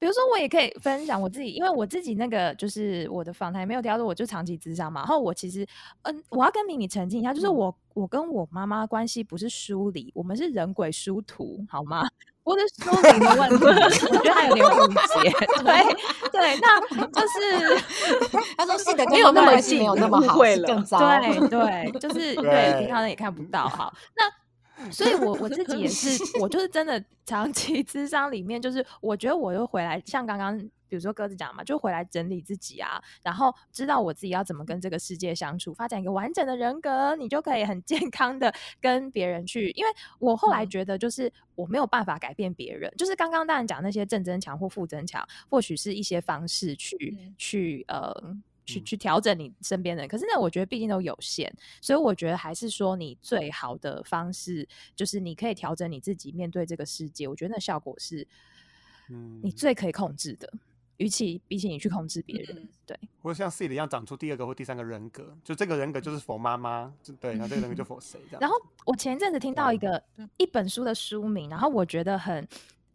[0.00, 5.00] 比如说，我也可以分享我自己，因为我自己那个就是我的访谈没有调到，我就长期智商嘛。
[5.02, 5.66] 然后我其实，
[6.02, 12.02] 嗯，我要跟米米澄清一下，就是我我跟我妈妈关系不是疏离，我们是人鬼殊途，好吗？
[12.44, 15.30] 不是疏离的问题， 我觉得他有点误解。
[15.64, 17.82] 对对，那就是
[18.56, 20.98] 他说是的，没有那么近，没有那么好，更糟。
[21.20, 23.66] 对对，就是对，平常人也看不到。
[23.68, 24.24] 好，那。
[24.90, 30.60] 所以，我我自己也是，我就是真的长期智商里面，就是我觉得我又回来，像刚刚
[30.94, 39.70] 比如说鸽子讲嘛，就回来整理自己啊，然后知道我自己要怎么跟这个世界相处，发展一个完整的人格，你就可以很健康的跟别人去。
[39.70, 39.90] 因为
[40.20, 48.36] 我后来觉得，就是我没有办法改变别人，就是刚刚当然讲那些正增强或负增强，或许是一些方式去去呃。
[48.66, 54.66] 去去调整你身边人，可是呢，我觉得毕竟都有限，所以我觉得还是说你最好的方式
[54.96, 57.28] 就是你可以调整你自己面对这个世界。
[57.28, 58.26] 我觉得那效果是，
[59.10, 60.50] 嗯，你最可以控制的，
[60.98, 62.98] 与其比起你去控制别人，对。
[63.22, 68.40] 或者像 C 的一样长出第二个或第三个人格，就这个人格就是否妈妈，对，然后这个人格就否谁这样。
[68.40, 70.02] 然后我前一阵子听到一个
[70.36, 72.46] 一本书的书名，然后我觉得很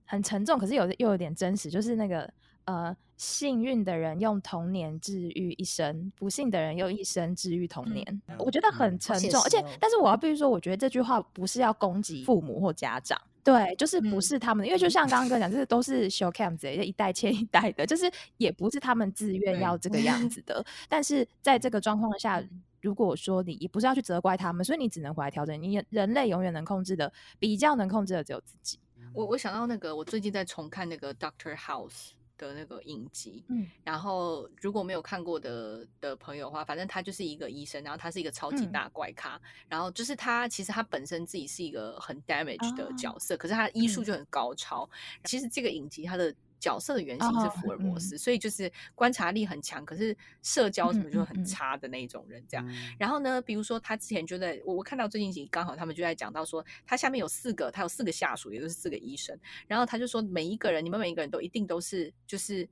[0.05, 2.31] 很沉重，可是有又有点真实，就是那个。
[2.65, 8.21] 呃，幸运的人用童年治愈一生，不幸的人用一生治愈童年。
[8.37, 20.63] 我觉得很沉重，而且，但是我要必须说，我觉得这句话不是要攻击父母或家长，对，就是不是他们，因为就像刚刚哥讲，这个都是 show cam 这，一代欠一代的，就是也不是他们自愿要这个样子的。
[20.87, 22.43] 但是在这个状况下，
[22.81, 25.61] 如果说你也不是要去责怪他们，所以你只能回来调整。
[25.61, 28.79] 你人类永远能控制的，比较能控制的只有自己。
[29.13, 32.11] 我我想到那个，我最近在重看那个 Doctor House。
[32.47, 44.89] 的那个影集，嗯，然后如果没有看过的的朋友的话，反正他就是一个医生，然后他是一个超级大怪咖，然后就是他其实他本身自己是一个很 damage 的角色，可是他医术就很高超。
[45.25, 46.33] 其实这个影集他的。
[46.59, 52.43] 角色的原型是福尔摩斯，所以就是观察力很强，可是社交什么就很差的那种人。
[52.47, 52.67] 这样，
[52.99, 59.35] 然后呢，比如说他之前就在我我看到最近几刚好他们就在讲到说，他下面有四个，他有四个下属，也就是四个医生。
[59.67, 62.67] 然后他就说，每一个人，你们每一个人都一定都是就是。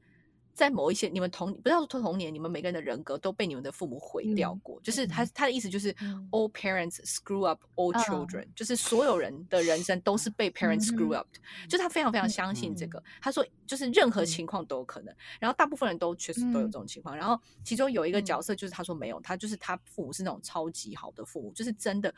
[0.57, 4.81] 在某一些你们童不要说童年，你们每个人的人格都被你们的父母毁掉过。
[4.81, 5.93] 就是他他的意思就是
[6.31, 11.39] all parents screw up all children，就是所有人的人生都是被 parents screw up 的。
[11.69, 15.13] 就他非常非常相信这个，他说就是任何情况都有可能。
[15.39, 17.15] 然后大部分人都确实都有这种情况。
[17.15, 22.11] 然后其中有一个角色就是他说没有，他就是他父母是那种超级好的父母，就是真的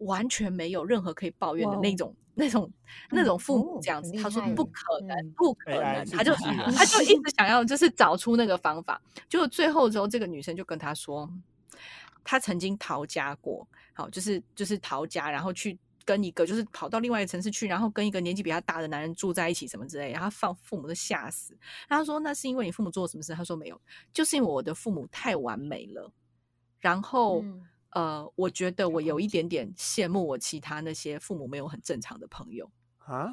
[0.00, 2.14] 完全没有任何可以抱怨的那种。
[2.38, 2.70] 那种
[3.10, 9.00] 那种父母这样子，他说不可能，不可能，他就他就一直 想要就是找出那个方法。
[9.26, 11.28] 就最后之后，这个女生就跟他说，
[12.22, 21.56] 她曾经逃家过，好，就是就是逃家，然后去跟一个就是跑到另外一个城市去，然后跟一个年纪比他大的男人住在一起什么之类，然后放父母都吓死。
[21.88, 23.32] 他说那是因为你父母做了什么事？
[23.32, 23.80] 他说没有，
[24.12, 26.12] 就是因为我的父母太完美了。
[26.78, 27.42] 然后
[27.96, 32.70] 呃，我觉得我有一点点羡慕我其他那些父母没有很正常的朋友。
[32.98, 33.32] 啊。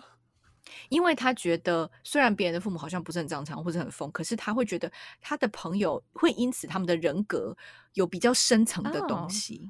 [0.88, 4.90] 因为他觉得，虽然别人的父母好像不是很正常或者很疯，可是他会觉得
[5.20, 7.54] 他的朋友会因此他们的人格
[7.96, 9.70] 有比较深层的东西，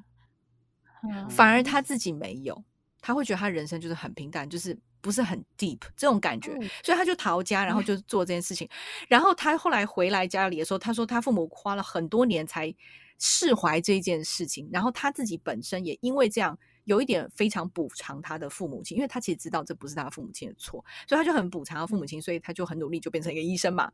[1.28, 1.82] 反而他。
[1.82, 2.64] 自己没有，
[3.00, 7.82] 他会觉得他人生就是很平淡，就是不是很 deep 这种感觉，所以他就逃家，然后。
[7.82, 8.68] 就做这件事情。
[9.08, 12.72] 然后他后来回来家里的时候，他说他父母花了很多年才
[13.18, 16.58] 释怀这件事情，然后他自己本身也因为这样。
[16.84, 23.90] 有一点非常补偿他的父母亲，因为他其实知道这不是他父母亲的错，所以他就很补偿他父母亲，所以他就很努力，就变成一个医生嘛。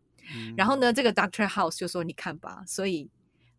[0.56, 3.08] 然后呢，这个 Doctor House 就说：“你看吧，所以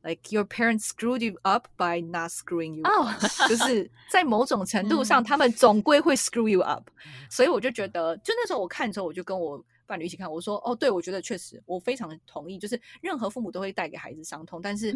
[0.01, 6.89] like your parents screwed you up by not screwing you，就是在某种程度上，他们总归会 screw you up。
[7.29, 9.63] 所以我就觉得，就那时候我看之后，我就跟我。
[9.91, 14.95] 伴侣一起看，我说哦，对，我觉得确实，我非常同意，就是任何父母都会带给孩子伤痛，但是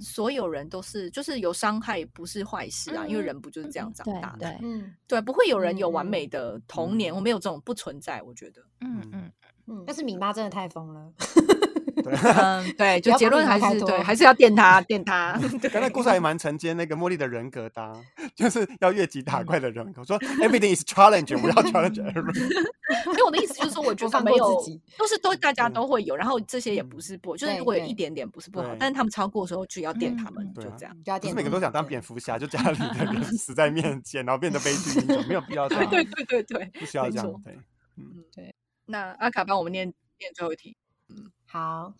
[0.00, 9.32] 所有人都是，就是有伤害不是坏事啊，因为人不就是这样长大的，嗯，对，不会有人有完美的童年，我没有这种不存在，我觉得，嗯嗯。
[9.68, 11.12] 嗯，但是米妈真的太疯了。
[12.10, 15.38] 嗯，对，就结论还是对，还是要电他，电他。
[15.72, 17.92] 刚才故事还蛮承接那个茉莉的人格的，
[18.34, 20.04] 就是要越级打怪的人格。
[20.04, 22.02] 说 everything is challenge，不要 challenge。
[23.04, 24.62] 所以我的意思就是说，我觉得没有，
[24.98, 30.96] 都是都大家都会有，然后这些也不是不，就是如果有一点点不是不好，但是他们超过的时候就要电他们，就这样。
[31.20, 35.88] 不是每个都想当蝙蝠侠，就家里的人死在面前，然后变得悲剧英雄，没有必要这样。
[35.88, 37.42] 对对对对，不需要这样。
[37.44, 37.58] 对，
[37.96, 38.54] 嗯对。
[38.86, 39.86] 那阿卡帮我们念
[40.18, 40.76] 念最后一题。
[41.52, 41.92] 好，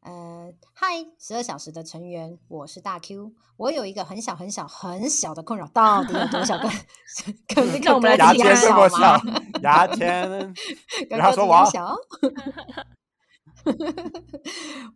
[0.00, 3.32] 呃，嗨，十二小时的成员，我是大 Q。
[3.56, 6.58] 我有一个很小很小很小的困扰，到底有多小？
[7.46, 9.16] 可能看 我们来牙签这么小，
[9.62, 10.28] 牙签，
[11.08, 11.96] 然后说我小。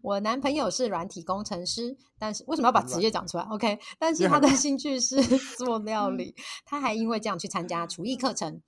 [0.03, 5.23] 我男朋友是软体工程师，但是为什么要把职业讲出来？OK，但是他的兴趣是
[5.57, 6.35] 做料理，
[6.65, 8.61] 他还因为这样去参加厨艺课程。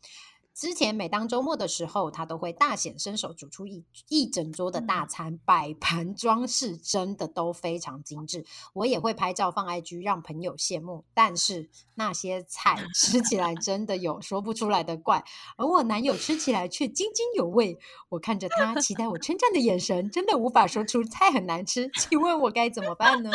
[0.59, 8.45] 之前每当周末的时候，他都会大显身手，煮出一一整桌的大餐，摆盘装饰真的都非常精致。
[8.73, 15.25] 我也会拍照放 IG 让朋友羡慕，但是那些菜 吃起来真的有说不出来的怪，
[15.57, 17.79] 而我男友吃起来却津津有味。
[18.09, 21.89] 我看着他期待我称赞的眼神，真的无法说出菜很难吃。
[22.01, 23.31] 请问我该怎么办呢？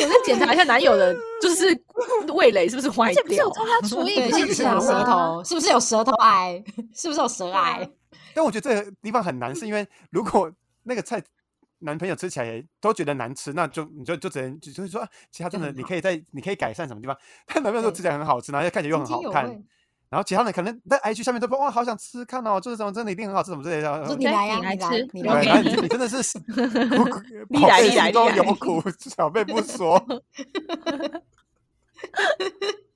[0.00, 1.80] 先检查一下男友的，就是
[2.34, 3.48] 味蕾是不是 坏掉？
[3.50, 6.62] 看他厨艺对，先吃舌头，是不是有舌头癌？
[6.94, 7.88] 是不是有舌癌？
[8.34, 10.50] 但我觉得这个地方很难，是因为如果
[10.84, 11.22] 那个菜
[11.80, 17.16] 男朋友吃起来都觉得难吃，那就你就就只能就是说，其他真的你可以在你可以改善什么地方？
[17.46, 19.64] 但男朋友说吃起来很好吃，然后又看起来又很好看。
[20.10, 22.90] 然后其他人可能在 IG 下面都说哇，好想吃看哦，就是什么？
[22.90, 24.16] 真的一定很好吃，什么之类的。
[24.16, 26.16] 你来呀，你来吃，你来，你真的是
[27.50, 30.02] 你来，你来，有苦，小贝不说。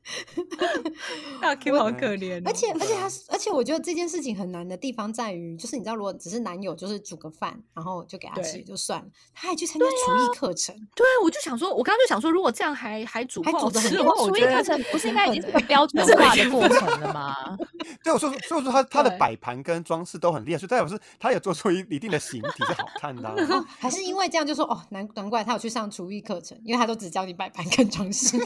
[1.40, 10.74] 大 Q 好可怜，而且而且他，而且我觉得这件事情很难的地方在于，就是你知道，如果只是男友就是煮个饭，然后就给他吃就算了，他还去参加厨艺课程。
[10.94, 17.56] 对，我就想说，我刚刚就想说，如果这样还还煮还煮的很多，厨艺课程不是应该已经是个标 准化的过程了吗？
[18.02, 23.32] 对，我说，所以说他他的摆盘跟装饰都很厉害，所以代表是他有做出一一定的形体是好看的。
[23.78, 28.38] 还是因为这样就说哦，难难怪他有去上厨艺课程，因为他都只教你摆盘跟装饰，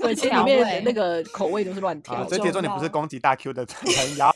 [0.00, 1.22] 对，其实里面那个。
[1.30, 4.30] 口味都是乱调，所以别说你不是攻击大 Q 的 成牙。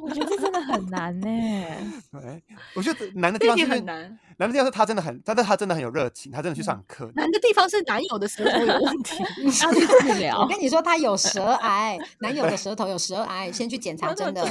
[0.00, 1.26] 我觉得这真的很难呢。
[2.12, 2.42] 对，
[2.74, 7.10] 我觉得难的地方是很难，难的地方是他真的很，但是他真的很有热情，他真的去上课。
[7.14, 9.22] 难的地方是男友的舌头有问题，
[9.62, 10.40] 要去治疗。
[10.40, 14.42] 我跟你说，他有舌癌，男友的舌头有舌癌，先去检查，真的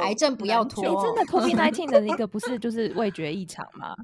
[0.00, 0.82] 癌症不要拖。
[1.04, 3.94] 真的 COVID nineteen 的那个不是就是味觉异常吗？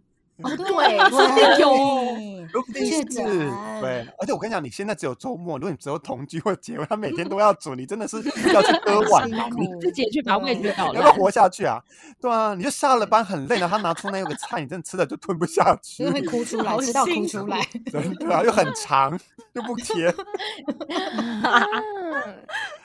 [0.42, 8.16] 哦， 对，有，不定是，对，而且我跟你讲，你现在只有周末，如果你只有同居或结婚，他每天都要煮，你真的是
[8.52, 11.80] 要去割 腕，你自己去把味觉搞了，要不要活下去啊？
[12.20, 17.60] 对啊，你就下了班很累，然后他拿出那个菜，你真的吃的就吞不下 去，会哭出来，吃到哭出来，
[17.92, 19.16] 真的啊，又很长，
[19.52, 20.12] 又不甜。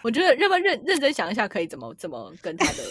[0.04, 2.84] 我觉得要不要认认真想一下，可以怎么怎么跟他的？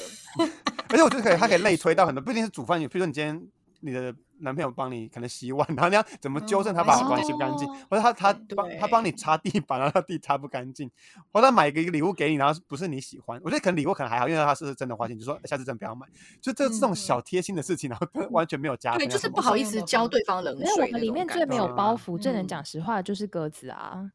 [0.88, 3.40] 而且我觉得可以，他可以类推到很多，不一定是煮饭，比如说你今天
[3.80, 4.12] 你的。
[4.40, 10.90] 男朋友帮你可能洗碗， 然后你要怎么纠正他把碗洗不干净，或者他他帮他帮你擦地板，然后他地擦不干净，
[11.32, 16.06] 或者他买一个礼物给你，然后不是你喜欢，我觉得可能礼物可能还好，因为他是真的花钱，就说下次真不要买，
[16.40, 18.96] 就这这种小贴心的事情，然后完全没有加。
[18.96, 20.66] 对，就是不好意思教对方冷水。
[20.66, 24.10] 因为我们里面最没有包袱、最能讲实话的就是鸽子啊。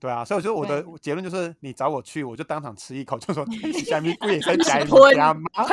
[0.00, 3.44] 对啊，所以我觉得我的结论就是，你找我去，我就当场吃一口，就说
[3.84, 5.42] 下面贵也在加你家吗？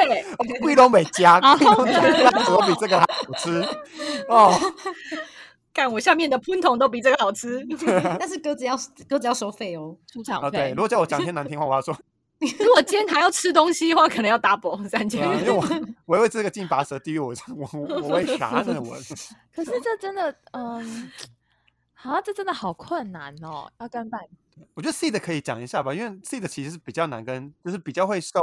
[0.61, 3.63] 贵都没加， 贵都没加，我比这个还好吃
[4.27, 4.51] 哦。
[5.71, 7.63] 看我下面的喷筒都比这个好吃，
[8.17, 8.75] 但是鸽子要
[9.07, 10.49] 鸽子要收费哦，出场费。
[10.57, 11.95] 对，如果叫我讲些难听话，我要说，
[12.39, 15.21] 如果今天还要吃东西的话，可能要 double 三千。
[15.39, 15.63] 因为我
[16.05, 17.67] 我为这个进拔舌地狱，我我
[18.01, 18.81] 我为啥呢？
[18.81, 18.95] 我。
[19.53, 21.11] 可是这真的，嗯。
[22.05, 23.67] 啊，这真的好困难哦！
[23.79, 24.21] 要跟伴
[24.73, 28.39] 我觉得 C 的可以讲一下吧，因为 C 的其实是比较难跟，就是比较会受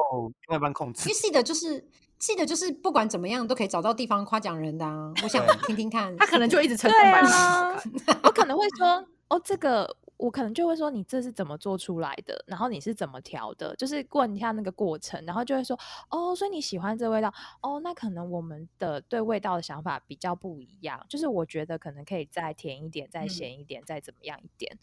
[0.46, 1.08] 另外一半控制。
[1.08, 1.86] 因为 C 的就是
[2.18, 5.12] C 的就是不管怎么样都可以找到地方夸奖人的啊！
[5.22, 7.80] 我想听听看，他可能就一直称赞啊，
[8.24, 9.96] 我可能会说哦，这个。
[10.22, 15.76] 我可能就会说你这是怎么做出来的，然后你是怎么调的，就是问一下那个过程，然后就会说
[16.10, 24.78] 哦，所以你喜欢这味道哦，那可能我们的对味道的想法比较不一样，就是我觉得可能可以再甜一点，再咸一点，再怎么样一点，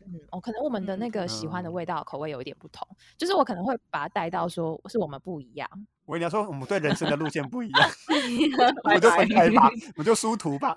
[0.00, 2.84] 嗯，哦，可能我们的那个喜欢的味道口味有一点不同，
[3.16, 5.70] 就是我可能会把它带到说是我们不一样。
[6.06, 7.88] 我跟你说，我们对人生的路线不一样
[8.82, 10.76] 我就分开吧，我就殊途吧。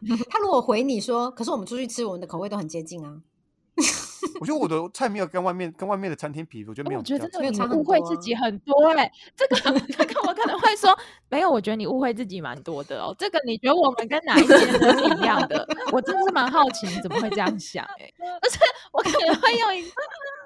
[0.30, 3.20] 他如果回你说，可是我们出去吃，我们的口味都很接近啊。
[4.40, 7.00] 我觉得我的菜没有跟外面跟外面的餐厅比，我觉得没有。
[7.00, 10.96] 我觉得这个你误会自己很多哎，这个这个我可能会说
[11.34, 13.12] 没有，我觉得你误会自己蛮多的哦。
[13.18, 15.66] 这个你觉得我们跟哪一间是一样的？
[15.90, 18.08] 我真的是蛮好奇你怎么会这样想哎，
[18.40, 18.60] 而且
[18.92, 19.84] 我可能会用一。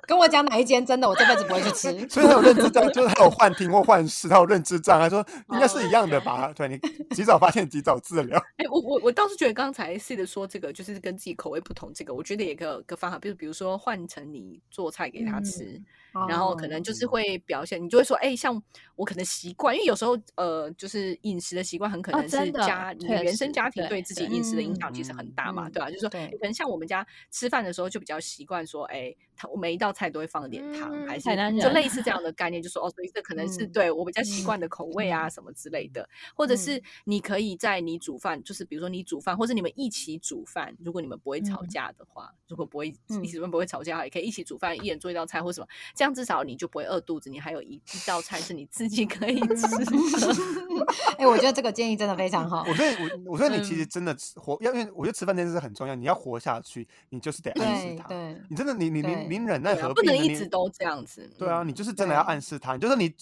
[0.09, 2.09] 跟我讲哪一间真的，我这辈子不会去吃。
[2.09, 6.51] 所以他有认知障，就是他有幻听或幻视，他有认知障碍，说应该是一样的吧？
[6.57, 6.81] 对，你
[7.15, 8.43] 及早发现，及早治疗。
[8.57, 15.79] 哎，我我我倒是觉得刚才 C 的说这个，就是跟自己口味不同，这个我觉得也个个方法，比如比如说换成你做菜给他吃。
[16.27, 18.61] 然后可能就是会表现，你就会说，哎，像
[18.99, 25.89] 我可能习惯，因为有时候呃，就是饮食的习惯很可能是家你原生家庭对自己饮食的影响其实很大嘛，对吧？
[25.89, 29.15] 就是说，可能像我们家吃饭的时候就比较习惯说，哎，
[29.49, 31.31] 我每一道菜都会放点糖，还是
[31.61, 42.89] 就类似这样的概念，就说哦，所以这可能是对我比较习惯的口味啊，什么之类的，或者是你可以在你煮饭，就是比如说你煮饭，或者你们一起煮饭，如果你们不会吵架的话，如果不会
[43.23, 46.09] 一起不会吵架，也可以一起煮饭，一人做一道菜或什么，这样。
[46.19, 49.67] 至少你就不会饿肚子，你还有一一道菜是你自己可以 吃。
[51.19, 52.65] 哎，我觉得这个建议真的非常好。
[52.69, 55.95] 我觉得我，我觉得你其实真的活，要因为我觉得吃饭这件事很重要。
[55.95, 58.09] 你要活下去，你就是得暗示他。
[58.09, 60.03] 对，你真的，你你你你忍耐何必？
[60.03, 61.29] 不能一直都这样子。
[61.37, 62.75] 对啊，你就是真的要暗示他。
[62.75, 63.13] 你就是你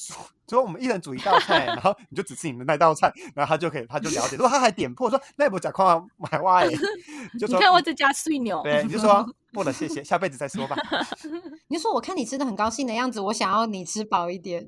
[0.47, 4.37] 煮，说我们一人煮一道菜， 然后你就只吃你的那道菜，然后他就可以，他就了解。
[4.37, 6.77] 如果他还点破说那不假矿买哇，你
[7.39, 9.27] 就说你看我这家碎牛，对，你就说。
[9.53, 10.77] 不了，谢谢，下辈子再说吧。
[11.69, 14.63] 你就说，我看你吃的很高兴的样子，我想要你吃饱一点。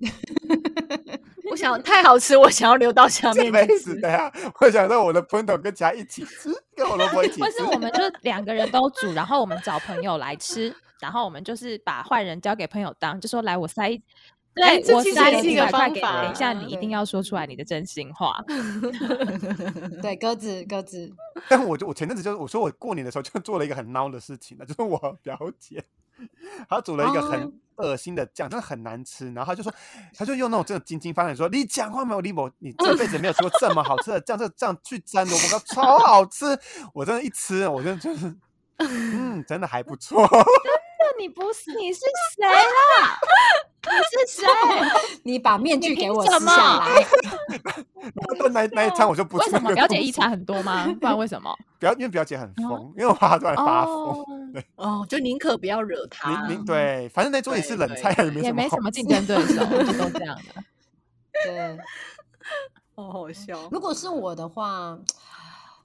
[1.51, 3.53] 我想太好吃，我想要留到下面。
[3.53, 7.43] 辈子对啊，我想让我的朋友跟家一起吃，跟我萝卜一起吃。
[7.43, 14.01] 或是我们就两个人都煮，然后我们找朋友来吃，然后我们就是把坏人交给朋友当，就说来我塞。
[14.59, 18.45] 对，我塞一百块给，等一下你一定要说出来你的真心话。
[20.03, 21.13] 对，鸽子，鸽子。
[21.49, 25.85] 但我就我前阵子就是我说我过年的时候就做了一个很孬的事情呢，就是我表姐，
[26.69, 29.33] 她煮了一个很恶心的酱，真的很难吃。
[29.33, 29.73] 然后她就说，
[30.13, 32.21] 她就用那种真的晶晶发亮说：“你讲话没有？
[32.21, 36.45] 李某，你这辈子没有吃过这么好吃的酱，这酱去沾萝卜糕超好吃。”
[36.93, 38.35] 我真的，一吃，我就就是，
[38.79, 40.27] 嗯，真的还不错。
[41.19, 42.01] 你不是你是
[42.37, 43.19] 谁 啦？
[43.85, 43.91] 你
[44.27, 44.47] 是谁？
[45.25, 47.05] 你把面具给我撕下来。
[48.53, 50.87] 那那一餐我就不为什么表姐一餐很多吗？
[51.01, 51.55] 不然为什么？
[51.79, 54.25] 表因为表姐很疯，因为我怕她突然发疯。
[54.77, 56.47] 哦，就宁可不要惹她。
[56.47, 59.65] 宁宁对，反正那桌也是冷菜，也没什么竞争对手，
[59.99, 60.63] 都这样的。
[61.45, 61.79] 对，
[62.97, 63.69] 好好笑。
[63.71, 64.99] 如果是我的话，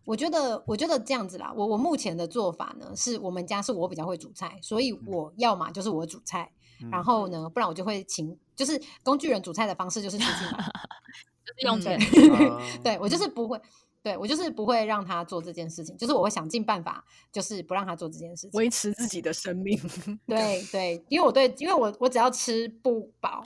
[0.06, 1.54] 我觉得我觉得这样子啦。
[1.56, 6.51] 我我目前的做法呢，是我们家是我比较会煮菜，所以我要嘛就是我煮菜。
[6.91, 10.58] 然后呢，不然我就会请，就是工具人煮菜的方式就是出去买，
[11.45, 11.97] 就是用钱。
[12.84, 13.58] 对我就是不会，
[14.04, 19.80] 对我就是不会让他做这件事情，就是我会想尽办法，就是不让他做这件事情，维持自己的生命。
[20.28, 23.41] 对对，因为我对，因为我我只要吃不饱，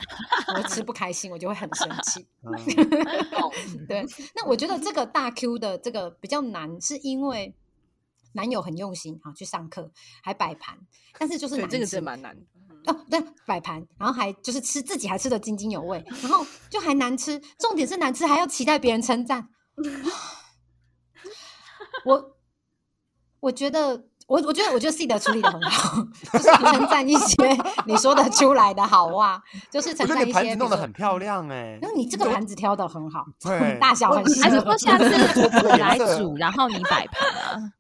[0.57, 2.25] 我吃不开心，我就会很生气。
[3.87, 4.03] 对，
[4.35, 7.53] 那我觉得这个大 Q 的这个比较难，是因为
[8.33, 9.91] 男友很用心啊，去上课
[10.23, 10.79] 还摆盘，
[11.19, 12.91] 但是就是这个是蛮难的。
[12.91, 19.49] 哦，对，摆盘，然后还就是吃自己还吃的津津有味，然后就还难吃，重点是难吃还要期待别人称赞。
[22.07, 22.31] 我
[23.39, 26.01] 我觉得，我我觉得，我觉得 C 的处理的很好，
[26.33, 27.35] 就是称赞一些
[27.85, 30.33] 你说得出来的好话，就是称赞一些。
[30.33, 34.43] 盘子弄得很漂亮哎，然后你这个盘子挑的很好，对，大小很适合。
[34.43, 35.05] 还是说下次
[35.63, 37.71] 我 来煮，然后你摆盘啊？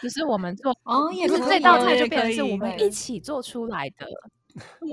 [0.00, 4.06] 只是我们做哦，也就是这道菜就变成是我们一起做出来的。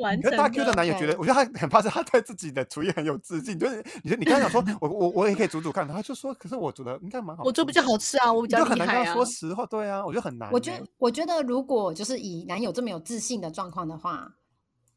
[0.02, 9.26] 完成大 Q 的男友觉得，我觉得他很怕是他对自己的厨艺很有自信，就是你你刚才讲说， 我我我也可以煮煮看，他就说，可是我煮的应该蛮好，我做比较好吃啊，我比较厉害啊难跟他说。
[9.26, 10.54] 实话，对啊，我觉得很难欸。
[10.54, 14.34] 我觉得，我觉得如果就是以男友这么有自信的状况的话，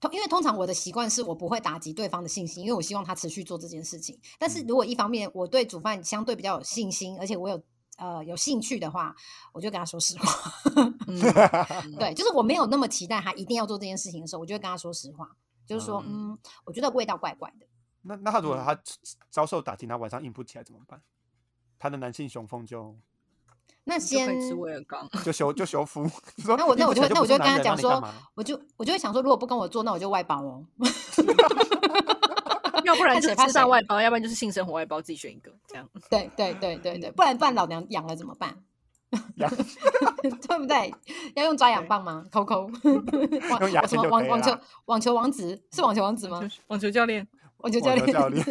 [0.00, 4.18] 通因为通常我的习惯是我不会打击对方的信心，因为我希望他持续做这件事情。
[4.38, 7.62] 但是如果一方面我对煮饭相对比较有信心，而且我有
[7.98, 9.14] 呃有兴趣的话，
[9.52, 10.52] 我就跟他说实话。
[11.06, 11.20] 嗯
[11.98, 15.28] 对，就是我没有那么期待他一定要做这件事情的时候，我就会跟他说实话，
[15.66, 17.66] 就是说，嗯嗯，我觉得味道怪怪的。
[18.02, 18.76] 那那他如果他
[19.30, 21.00] 遭受打击，他晚上硬不起来怎么办？
[21.78, 22.96] 他的男性雄风就
[23.84, 26.08] 那先吃威尔刚，就修就修复，
[26.46, 28.02] 那我那我就会那我就跟他讲说
[28.34, 30.64] 我就我就会想说，如果不跟我做，那我就外包哦。
[32.84, 35.88] 要不然就是上外包，要不然就是性生活外包，自己选一个这样。
[36.10, 38.56] 对对对对对，不然不然老娘养了怎么办？
[39.36, 40.94] 对不对？
[41.34, 42.24] 要用抓痒棒吗？
[42.30, 42.62] 抠抠，
[43.50, 46.40] 网 用牙什么签就可以网网球网球王子是网球王子吗？
[46.68, 47.26] 网球教练，
[47.62, 47.94] 网球教
[48.28, 48.44] 练，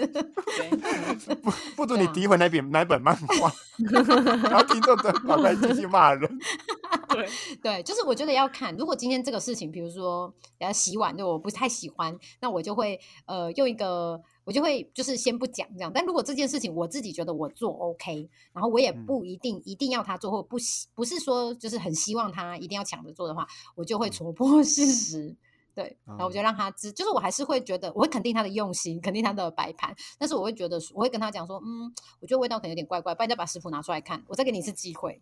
[1.42, 3.52] 不不准你诋毁那本那本漫画，
[4.50, 6.40] 然后听众在跑过来继续骂人。
[7.12, 7.28] 对，
[7.62, 15.92] 对，就是我觉得要看，如果今天这个事情，比如说要洗碗，就我不太喜欢，那我就会呃用一个，我就会就是先不讲这样。
[15.94, 23.46] 但如果这件事情我自己觉得我做 OK，然后我也嗯不一定、一定要他做，或不希不是说就是很希望他一定要抢着做的话，
[23.76, 25.36] 我就会嗯戳破事实。
[25.82, 35.22] 对，然后我就嗯让他知，就是我还是会觉得，我会肯定他的用心，肯定他的摆盘，但是我会觉得，我会跟他讲说，嗯，我觉得味道可能有点怪怪，不然再把食谱拿出来看，我再给你一次机会。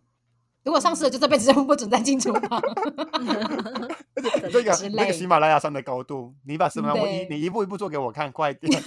[0.62, 2.60] 如果上市了，就这辈子就不准再进厨房。
[4.44, 4.70] 你这个
[5.06, 8.70] 个喜马拉雅山的高度，你把什么我一你一步一步做给我看，快点。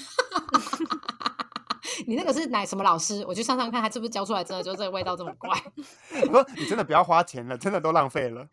[2.05, 3.26] 你那个是哪什么老师？
[3.28, 5.49] 我去上上看，他是不是教出来真的就这个味道这么怪？
[6.28, 8.47] 我说你真的不要花钱了，真的都浪费了。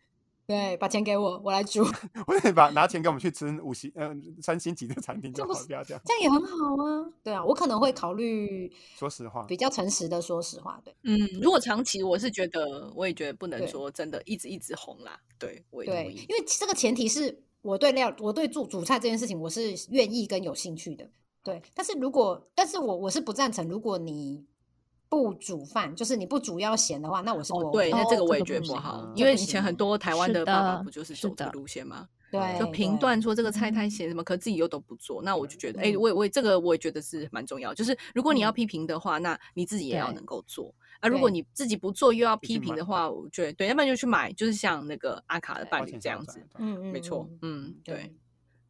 [0.47, 1.81] 对，把钱给我，我来煮，
[2.27, 6.01] 我得把拿钱给我们去吃五星呃三星级的餐厅就好不要这样。
[6.05, 7.09] 这样也很好啊。
[7.23, 15.19] 对啊，我可能会考虑说实话，比较诚实的，说实话，对嗯，如果长期，我是觉得，我也觉得不能对说真的一直一直红啦。
[15.39, 16.15] 对，我也对，同意。
[16.27, 21.09] 因为这个前提是我对料，我对做煮菜这件事情，我是愿意跟有兴趣的。
[21.43, 24.45] 对，但是如果，但是我我是不赞成，如果你
[25.11, 32.07] 不煮饭，就是你不煮要咸的话，那我是不对，那这个我也觉得不好嗯，因为以前很多台湾的爸爸不就是是走这个的路线吗？
[32.31, 37.73] 对，就评断说这个菜太咸什么，可自己又都不做，那我就觉得，哎、嗯我也我也这个我也觉得是蛮重要。
[37.73, 40.73] 就是如果你要嗯批评的话，那你自己也要能够做。
[41.01, 46.39] 啊，如果你自己不做又要批评的话，我觉得对，要不然就去买，就是像那个阿卡的伴侣这样子。
[46.57, 48.15] 嗯嗯，没错嗯，嗯，对。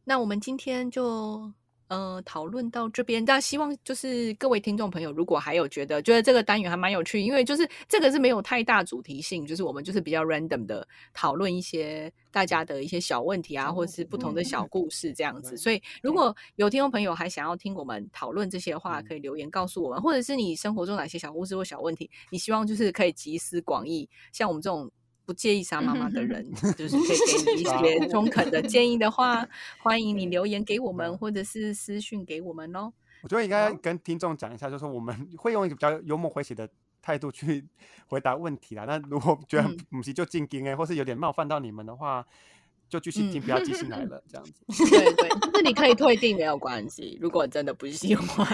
[0.02, 1.52] 那我们今天就
[1.92, 15.50] 呃讨论到这边，但希望就是各位听众朋友，如果还有觉得觉得这个单元还蛮有趣，因为就是这个是没有太大主题性，就是我们就是比较 random 的讨论一些大家的一些小问题啊，或者是不同的小故事这样子。
[15.50, 24.90] 对所以如果有听众朋友还想要听我们讨论这些的话，嗯可以留言告诉我们，或者是你生活中哪些小故事或小问题，你希望就是可以集思广益，像我们这种。
[25.24, 26.46] 不介意杀妈妈的人，
[26.76, 27.64] 就是可以给你一
[28.00, 29.46] 些中肯的建议的话，
[29.82, 32.92] 欢迎你留言给我们，或者是私讯给我们哦。
[33.22, 36.68] 我觉得应该跟听众讲一下，就是我们 会用一个比较幽默诙谐的
[37.00, 37.64] 态度去
[38.08, 38.84] 回答问题啦。
[38.86, 42.26] 那如果觉得嗯母鸡就进京哎，或是有点冒犯到你们的话，
[42.88, 44.52] 就继续听，嗯不要寄信来了，这样子。
[44.90, 48.46] 对对，就是你可以退订没有关系，如果真的不喜欢，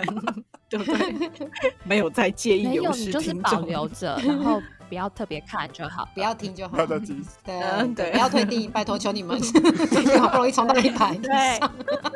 [0.69, 1.51] 对不对？
[1.85, 6.09] 没有再介意没有，就是保留着，然后不要特别看就好。
[6.14, 6.78] 不要听就好不。
[6.80, 7.24] 要再寄信。
[7.45, 9.39] 对嗯对不要退订，拜托求你们，
[10.20, 11.61] 好不容易冲到了一百，对，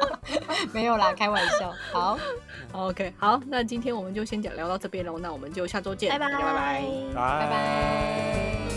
[0.72, 1.72] 没有啦，开玩笑。
[1.92, 2.18] 好
[2.72, 6.84] ，OK，好，那今天我们就先讲聊到这边喽，那我们就下周见，拜拜拜拜。
[7.14, 8.71] 拜拜。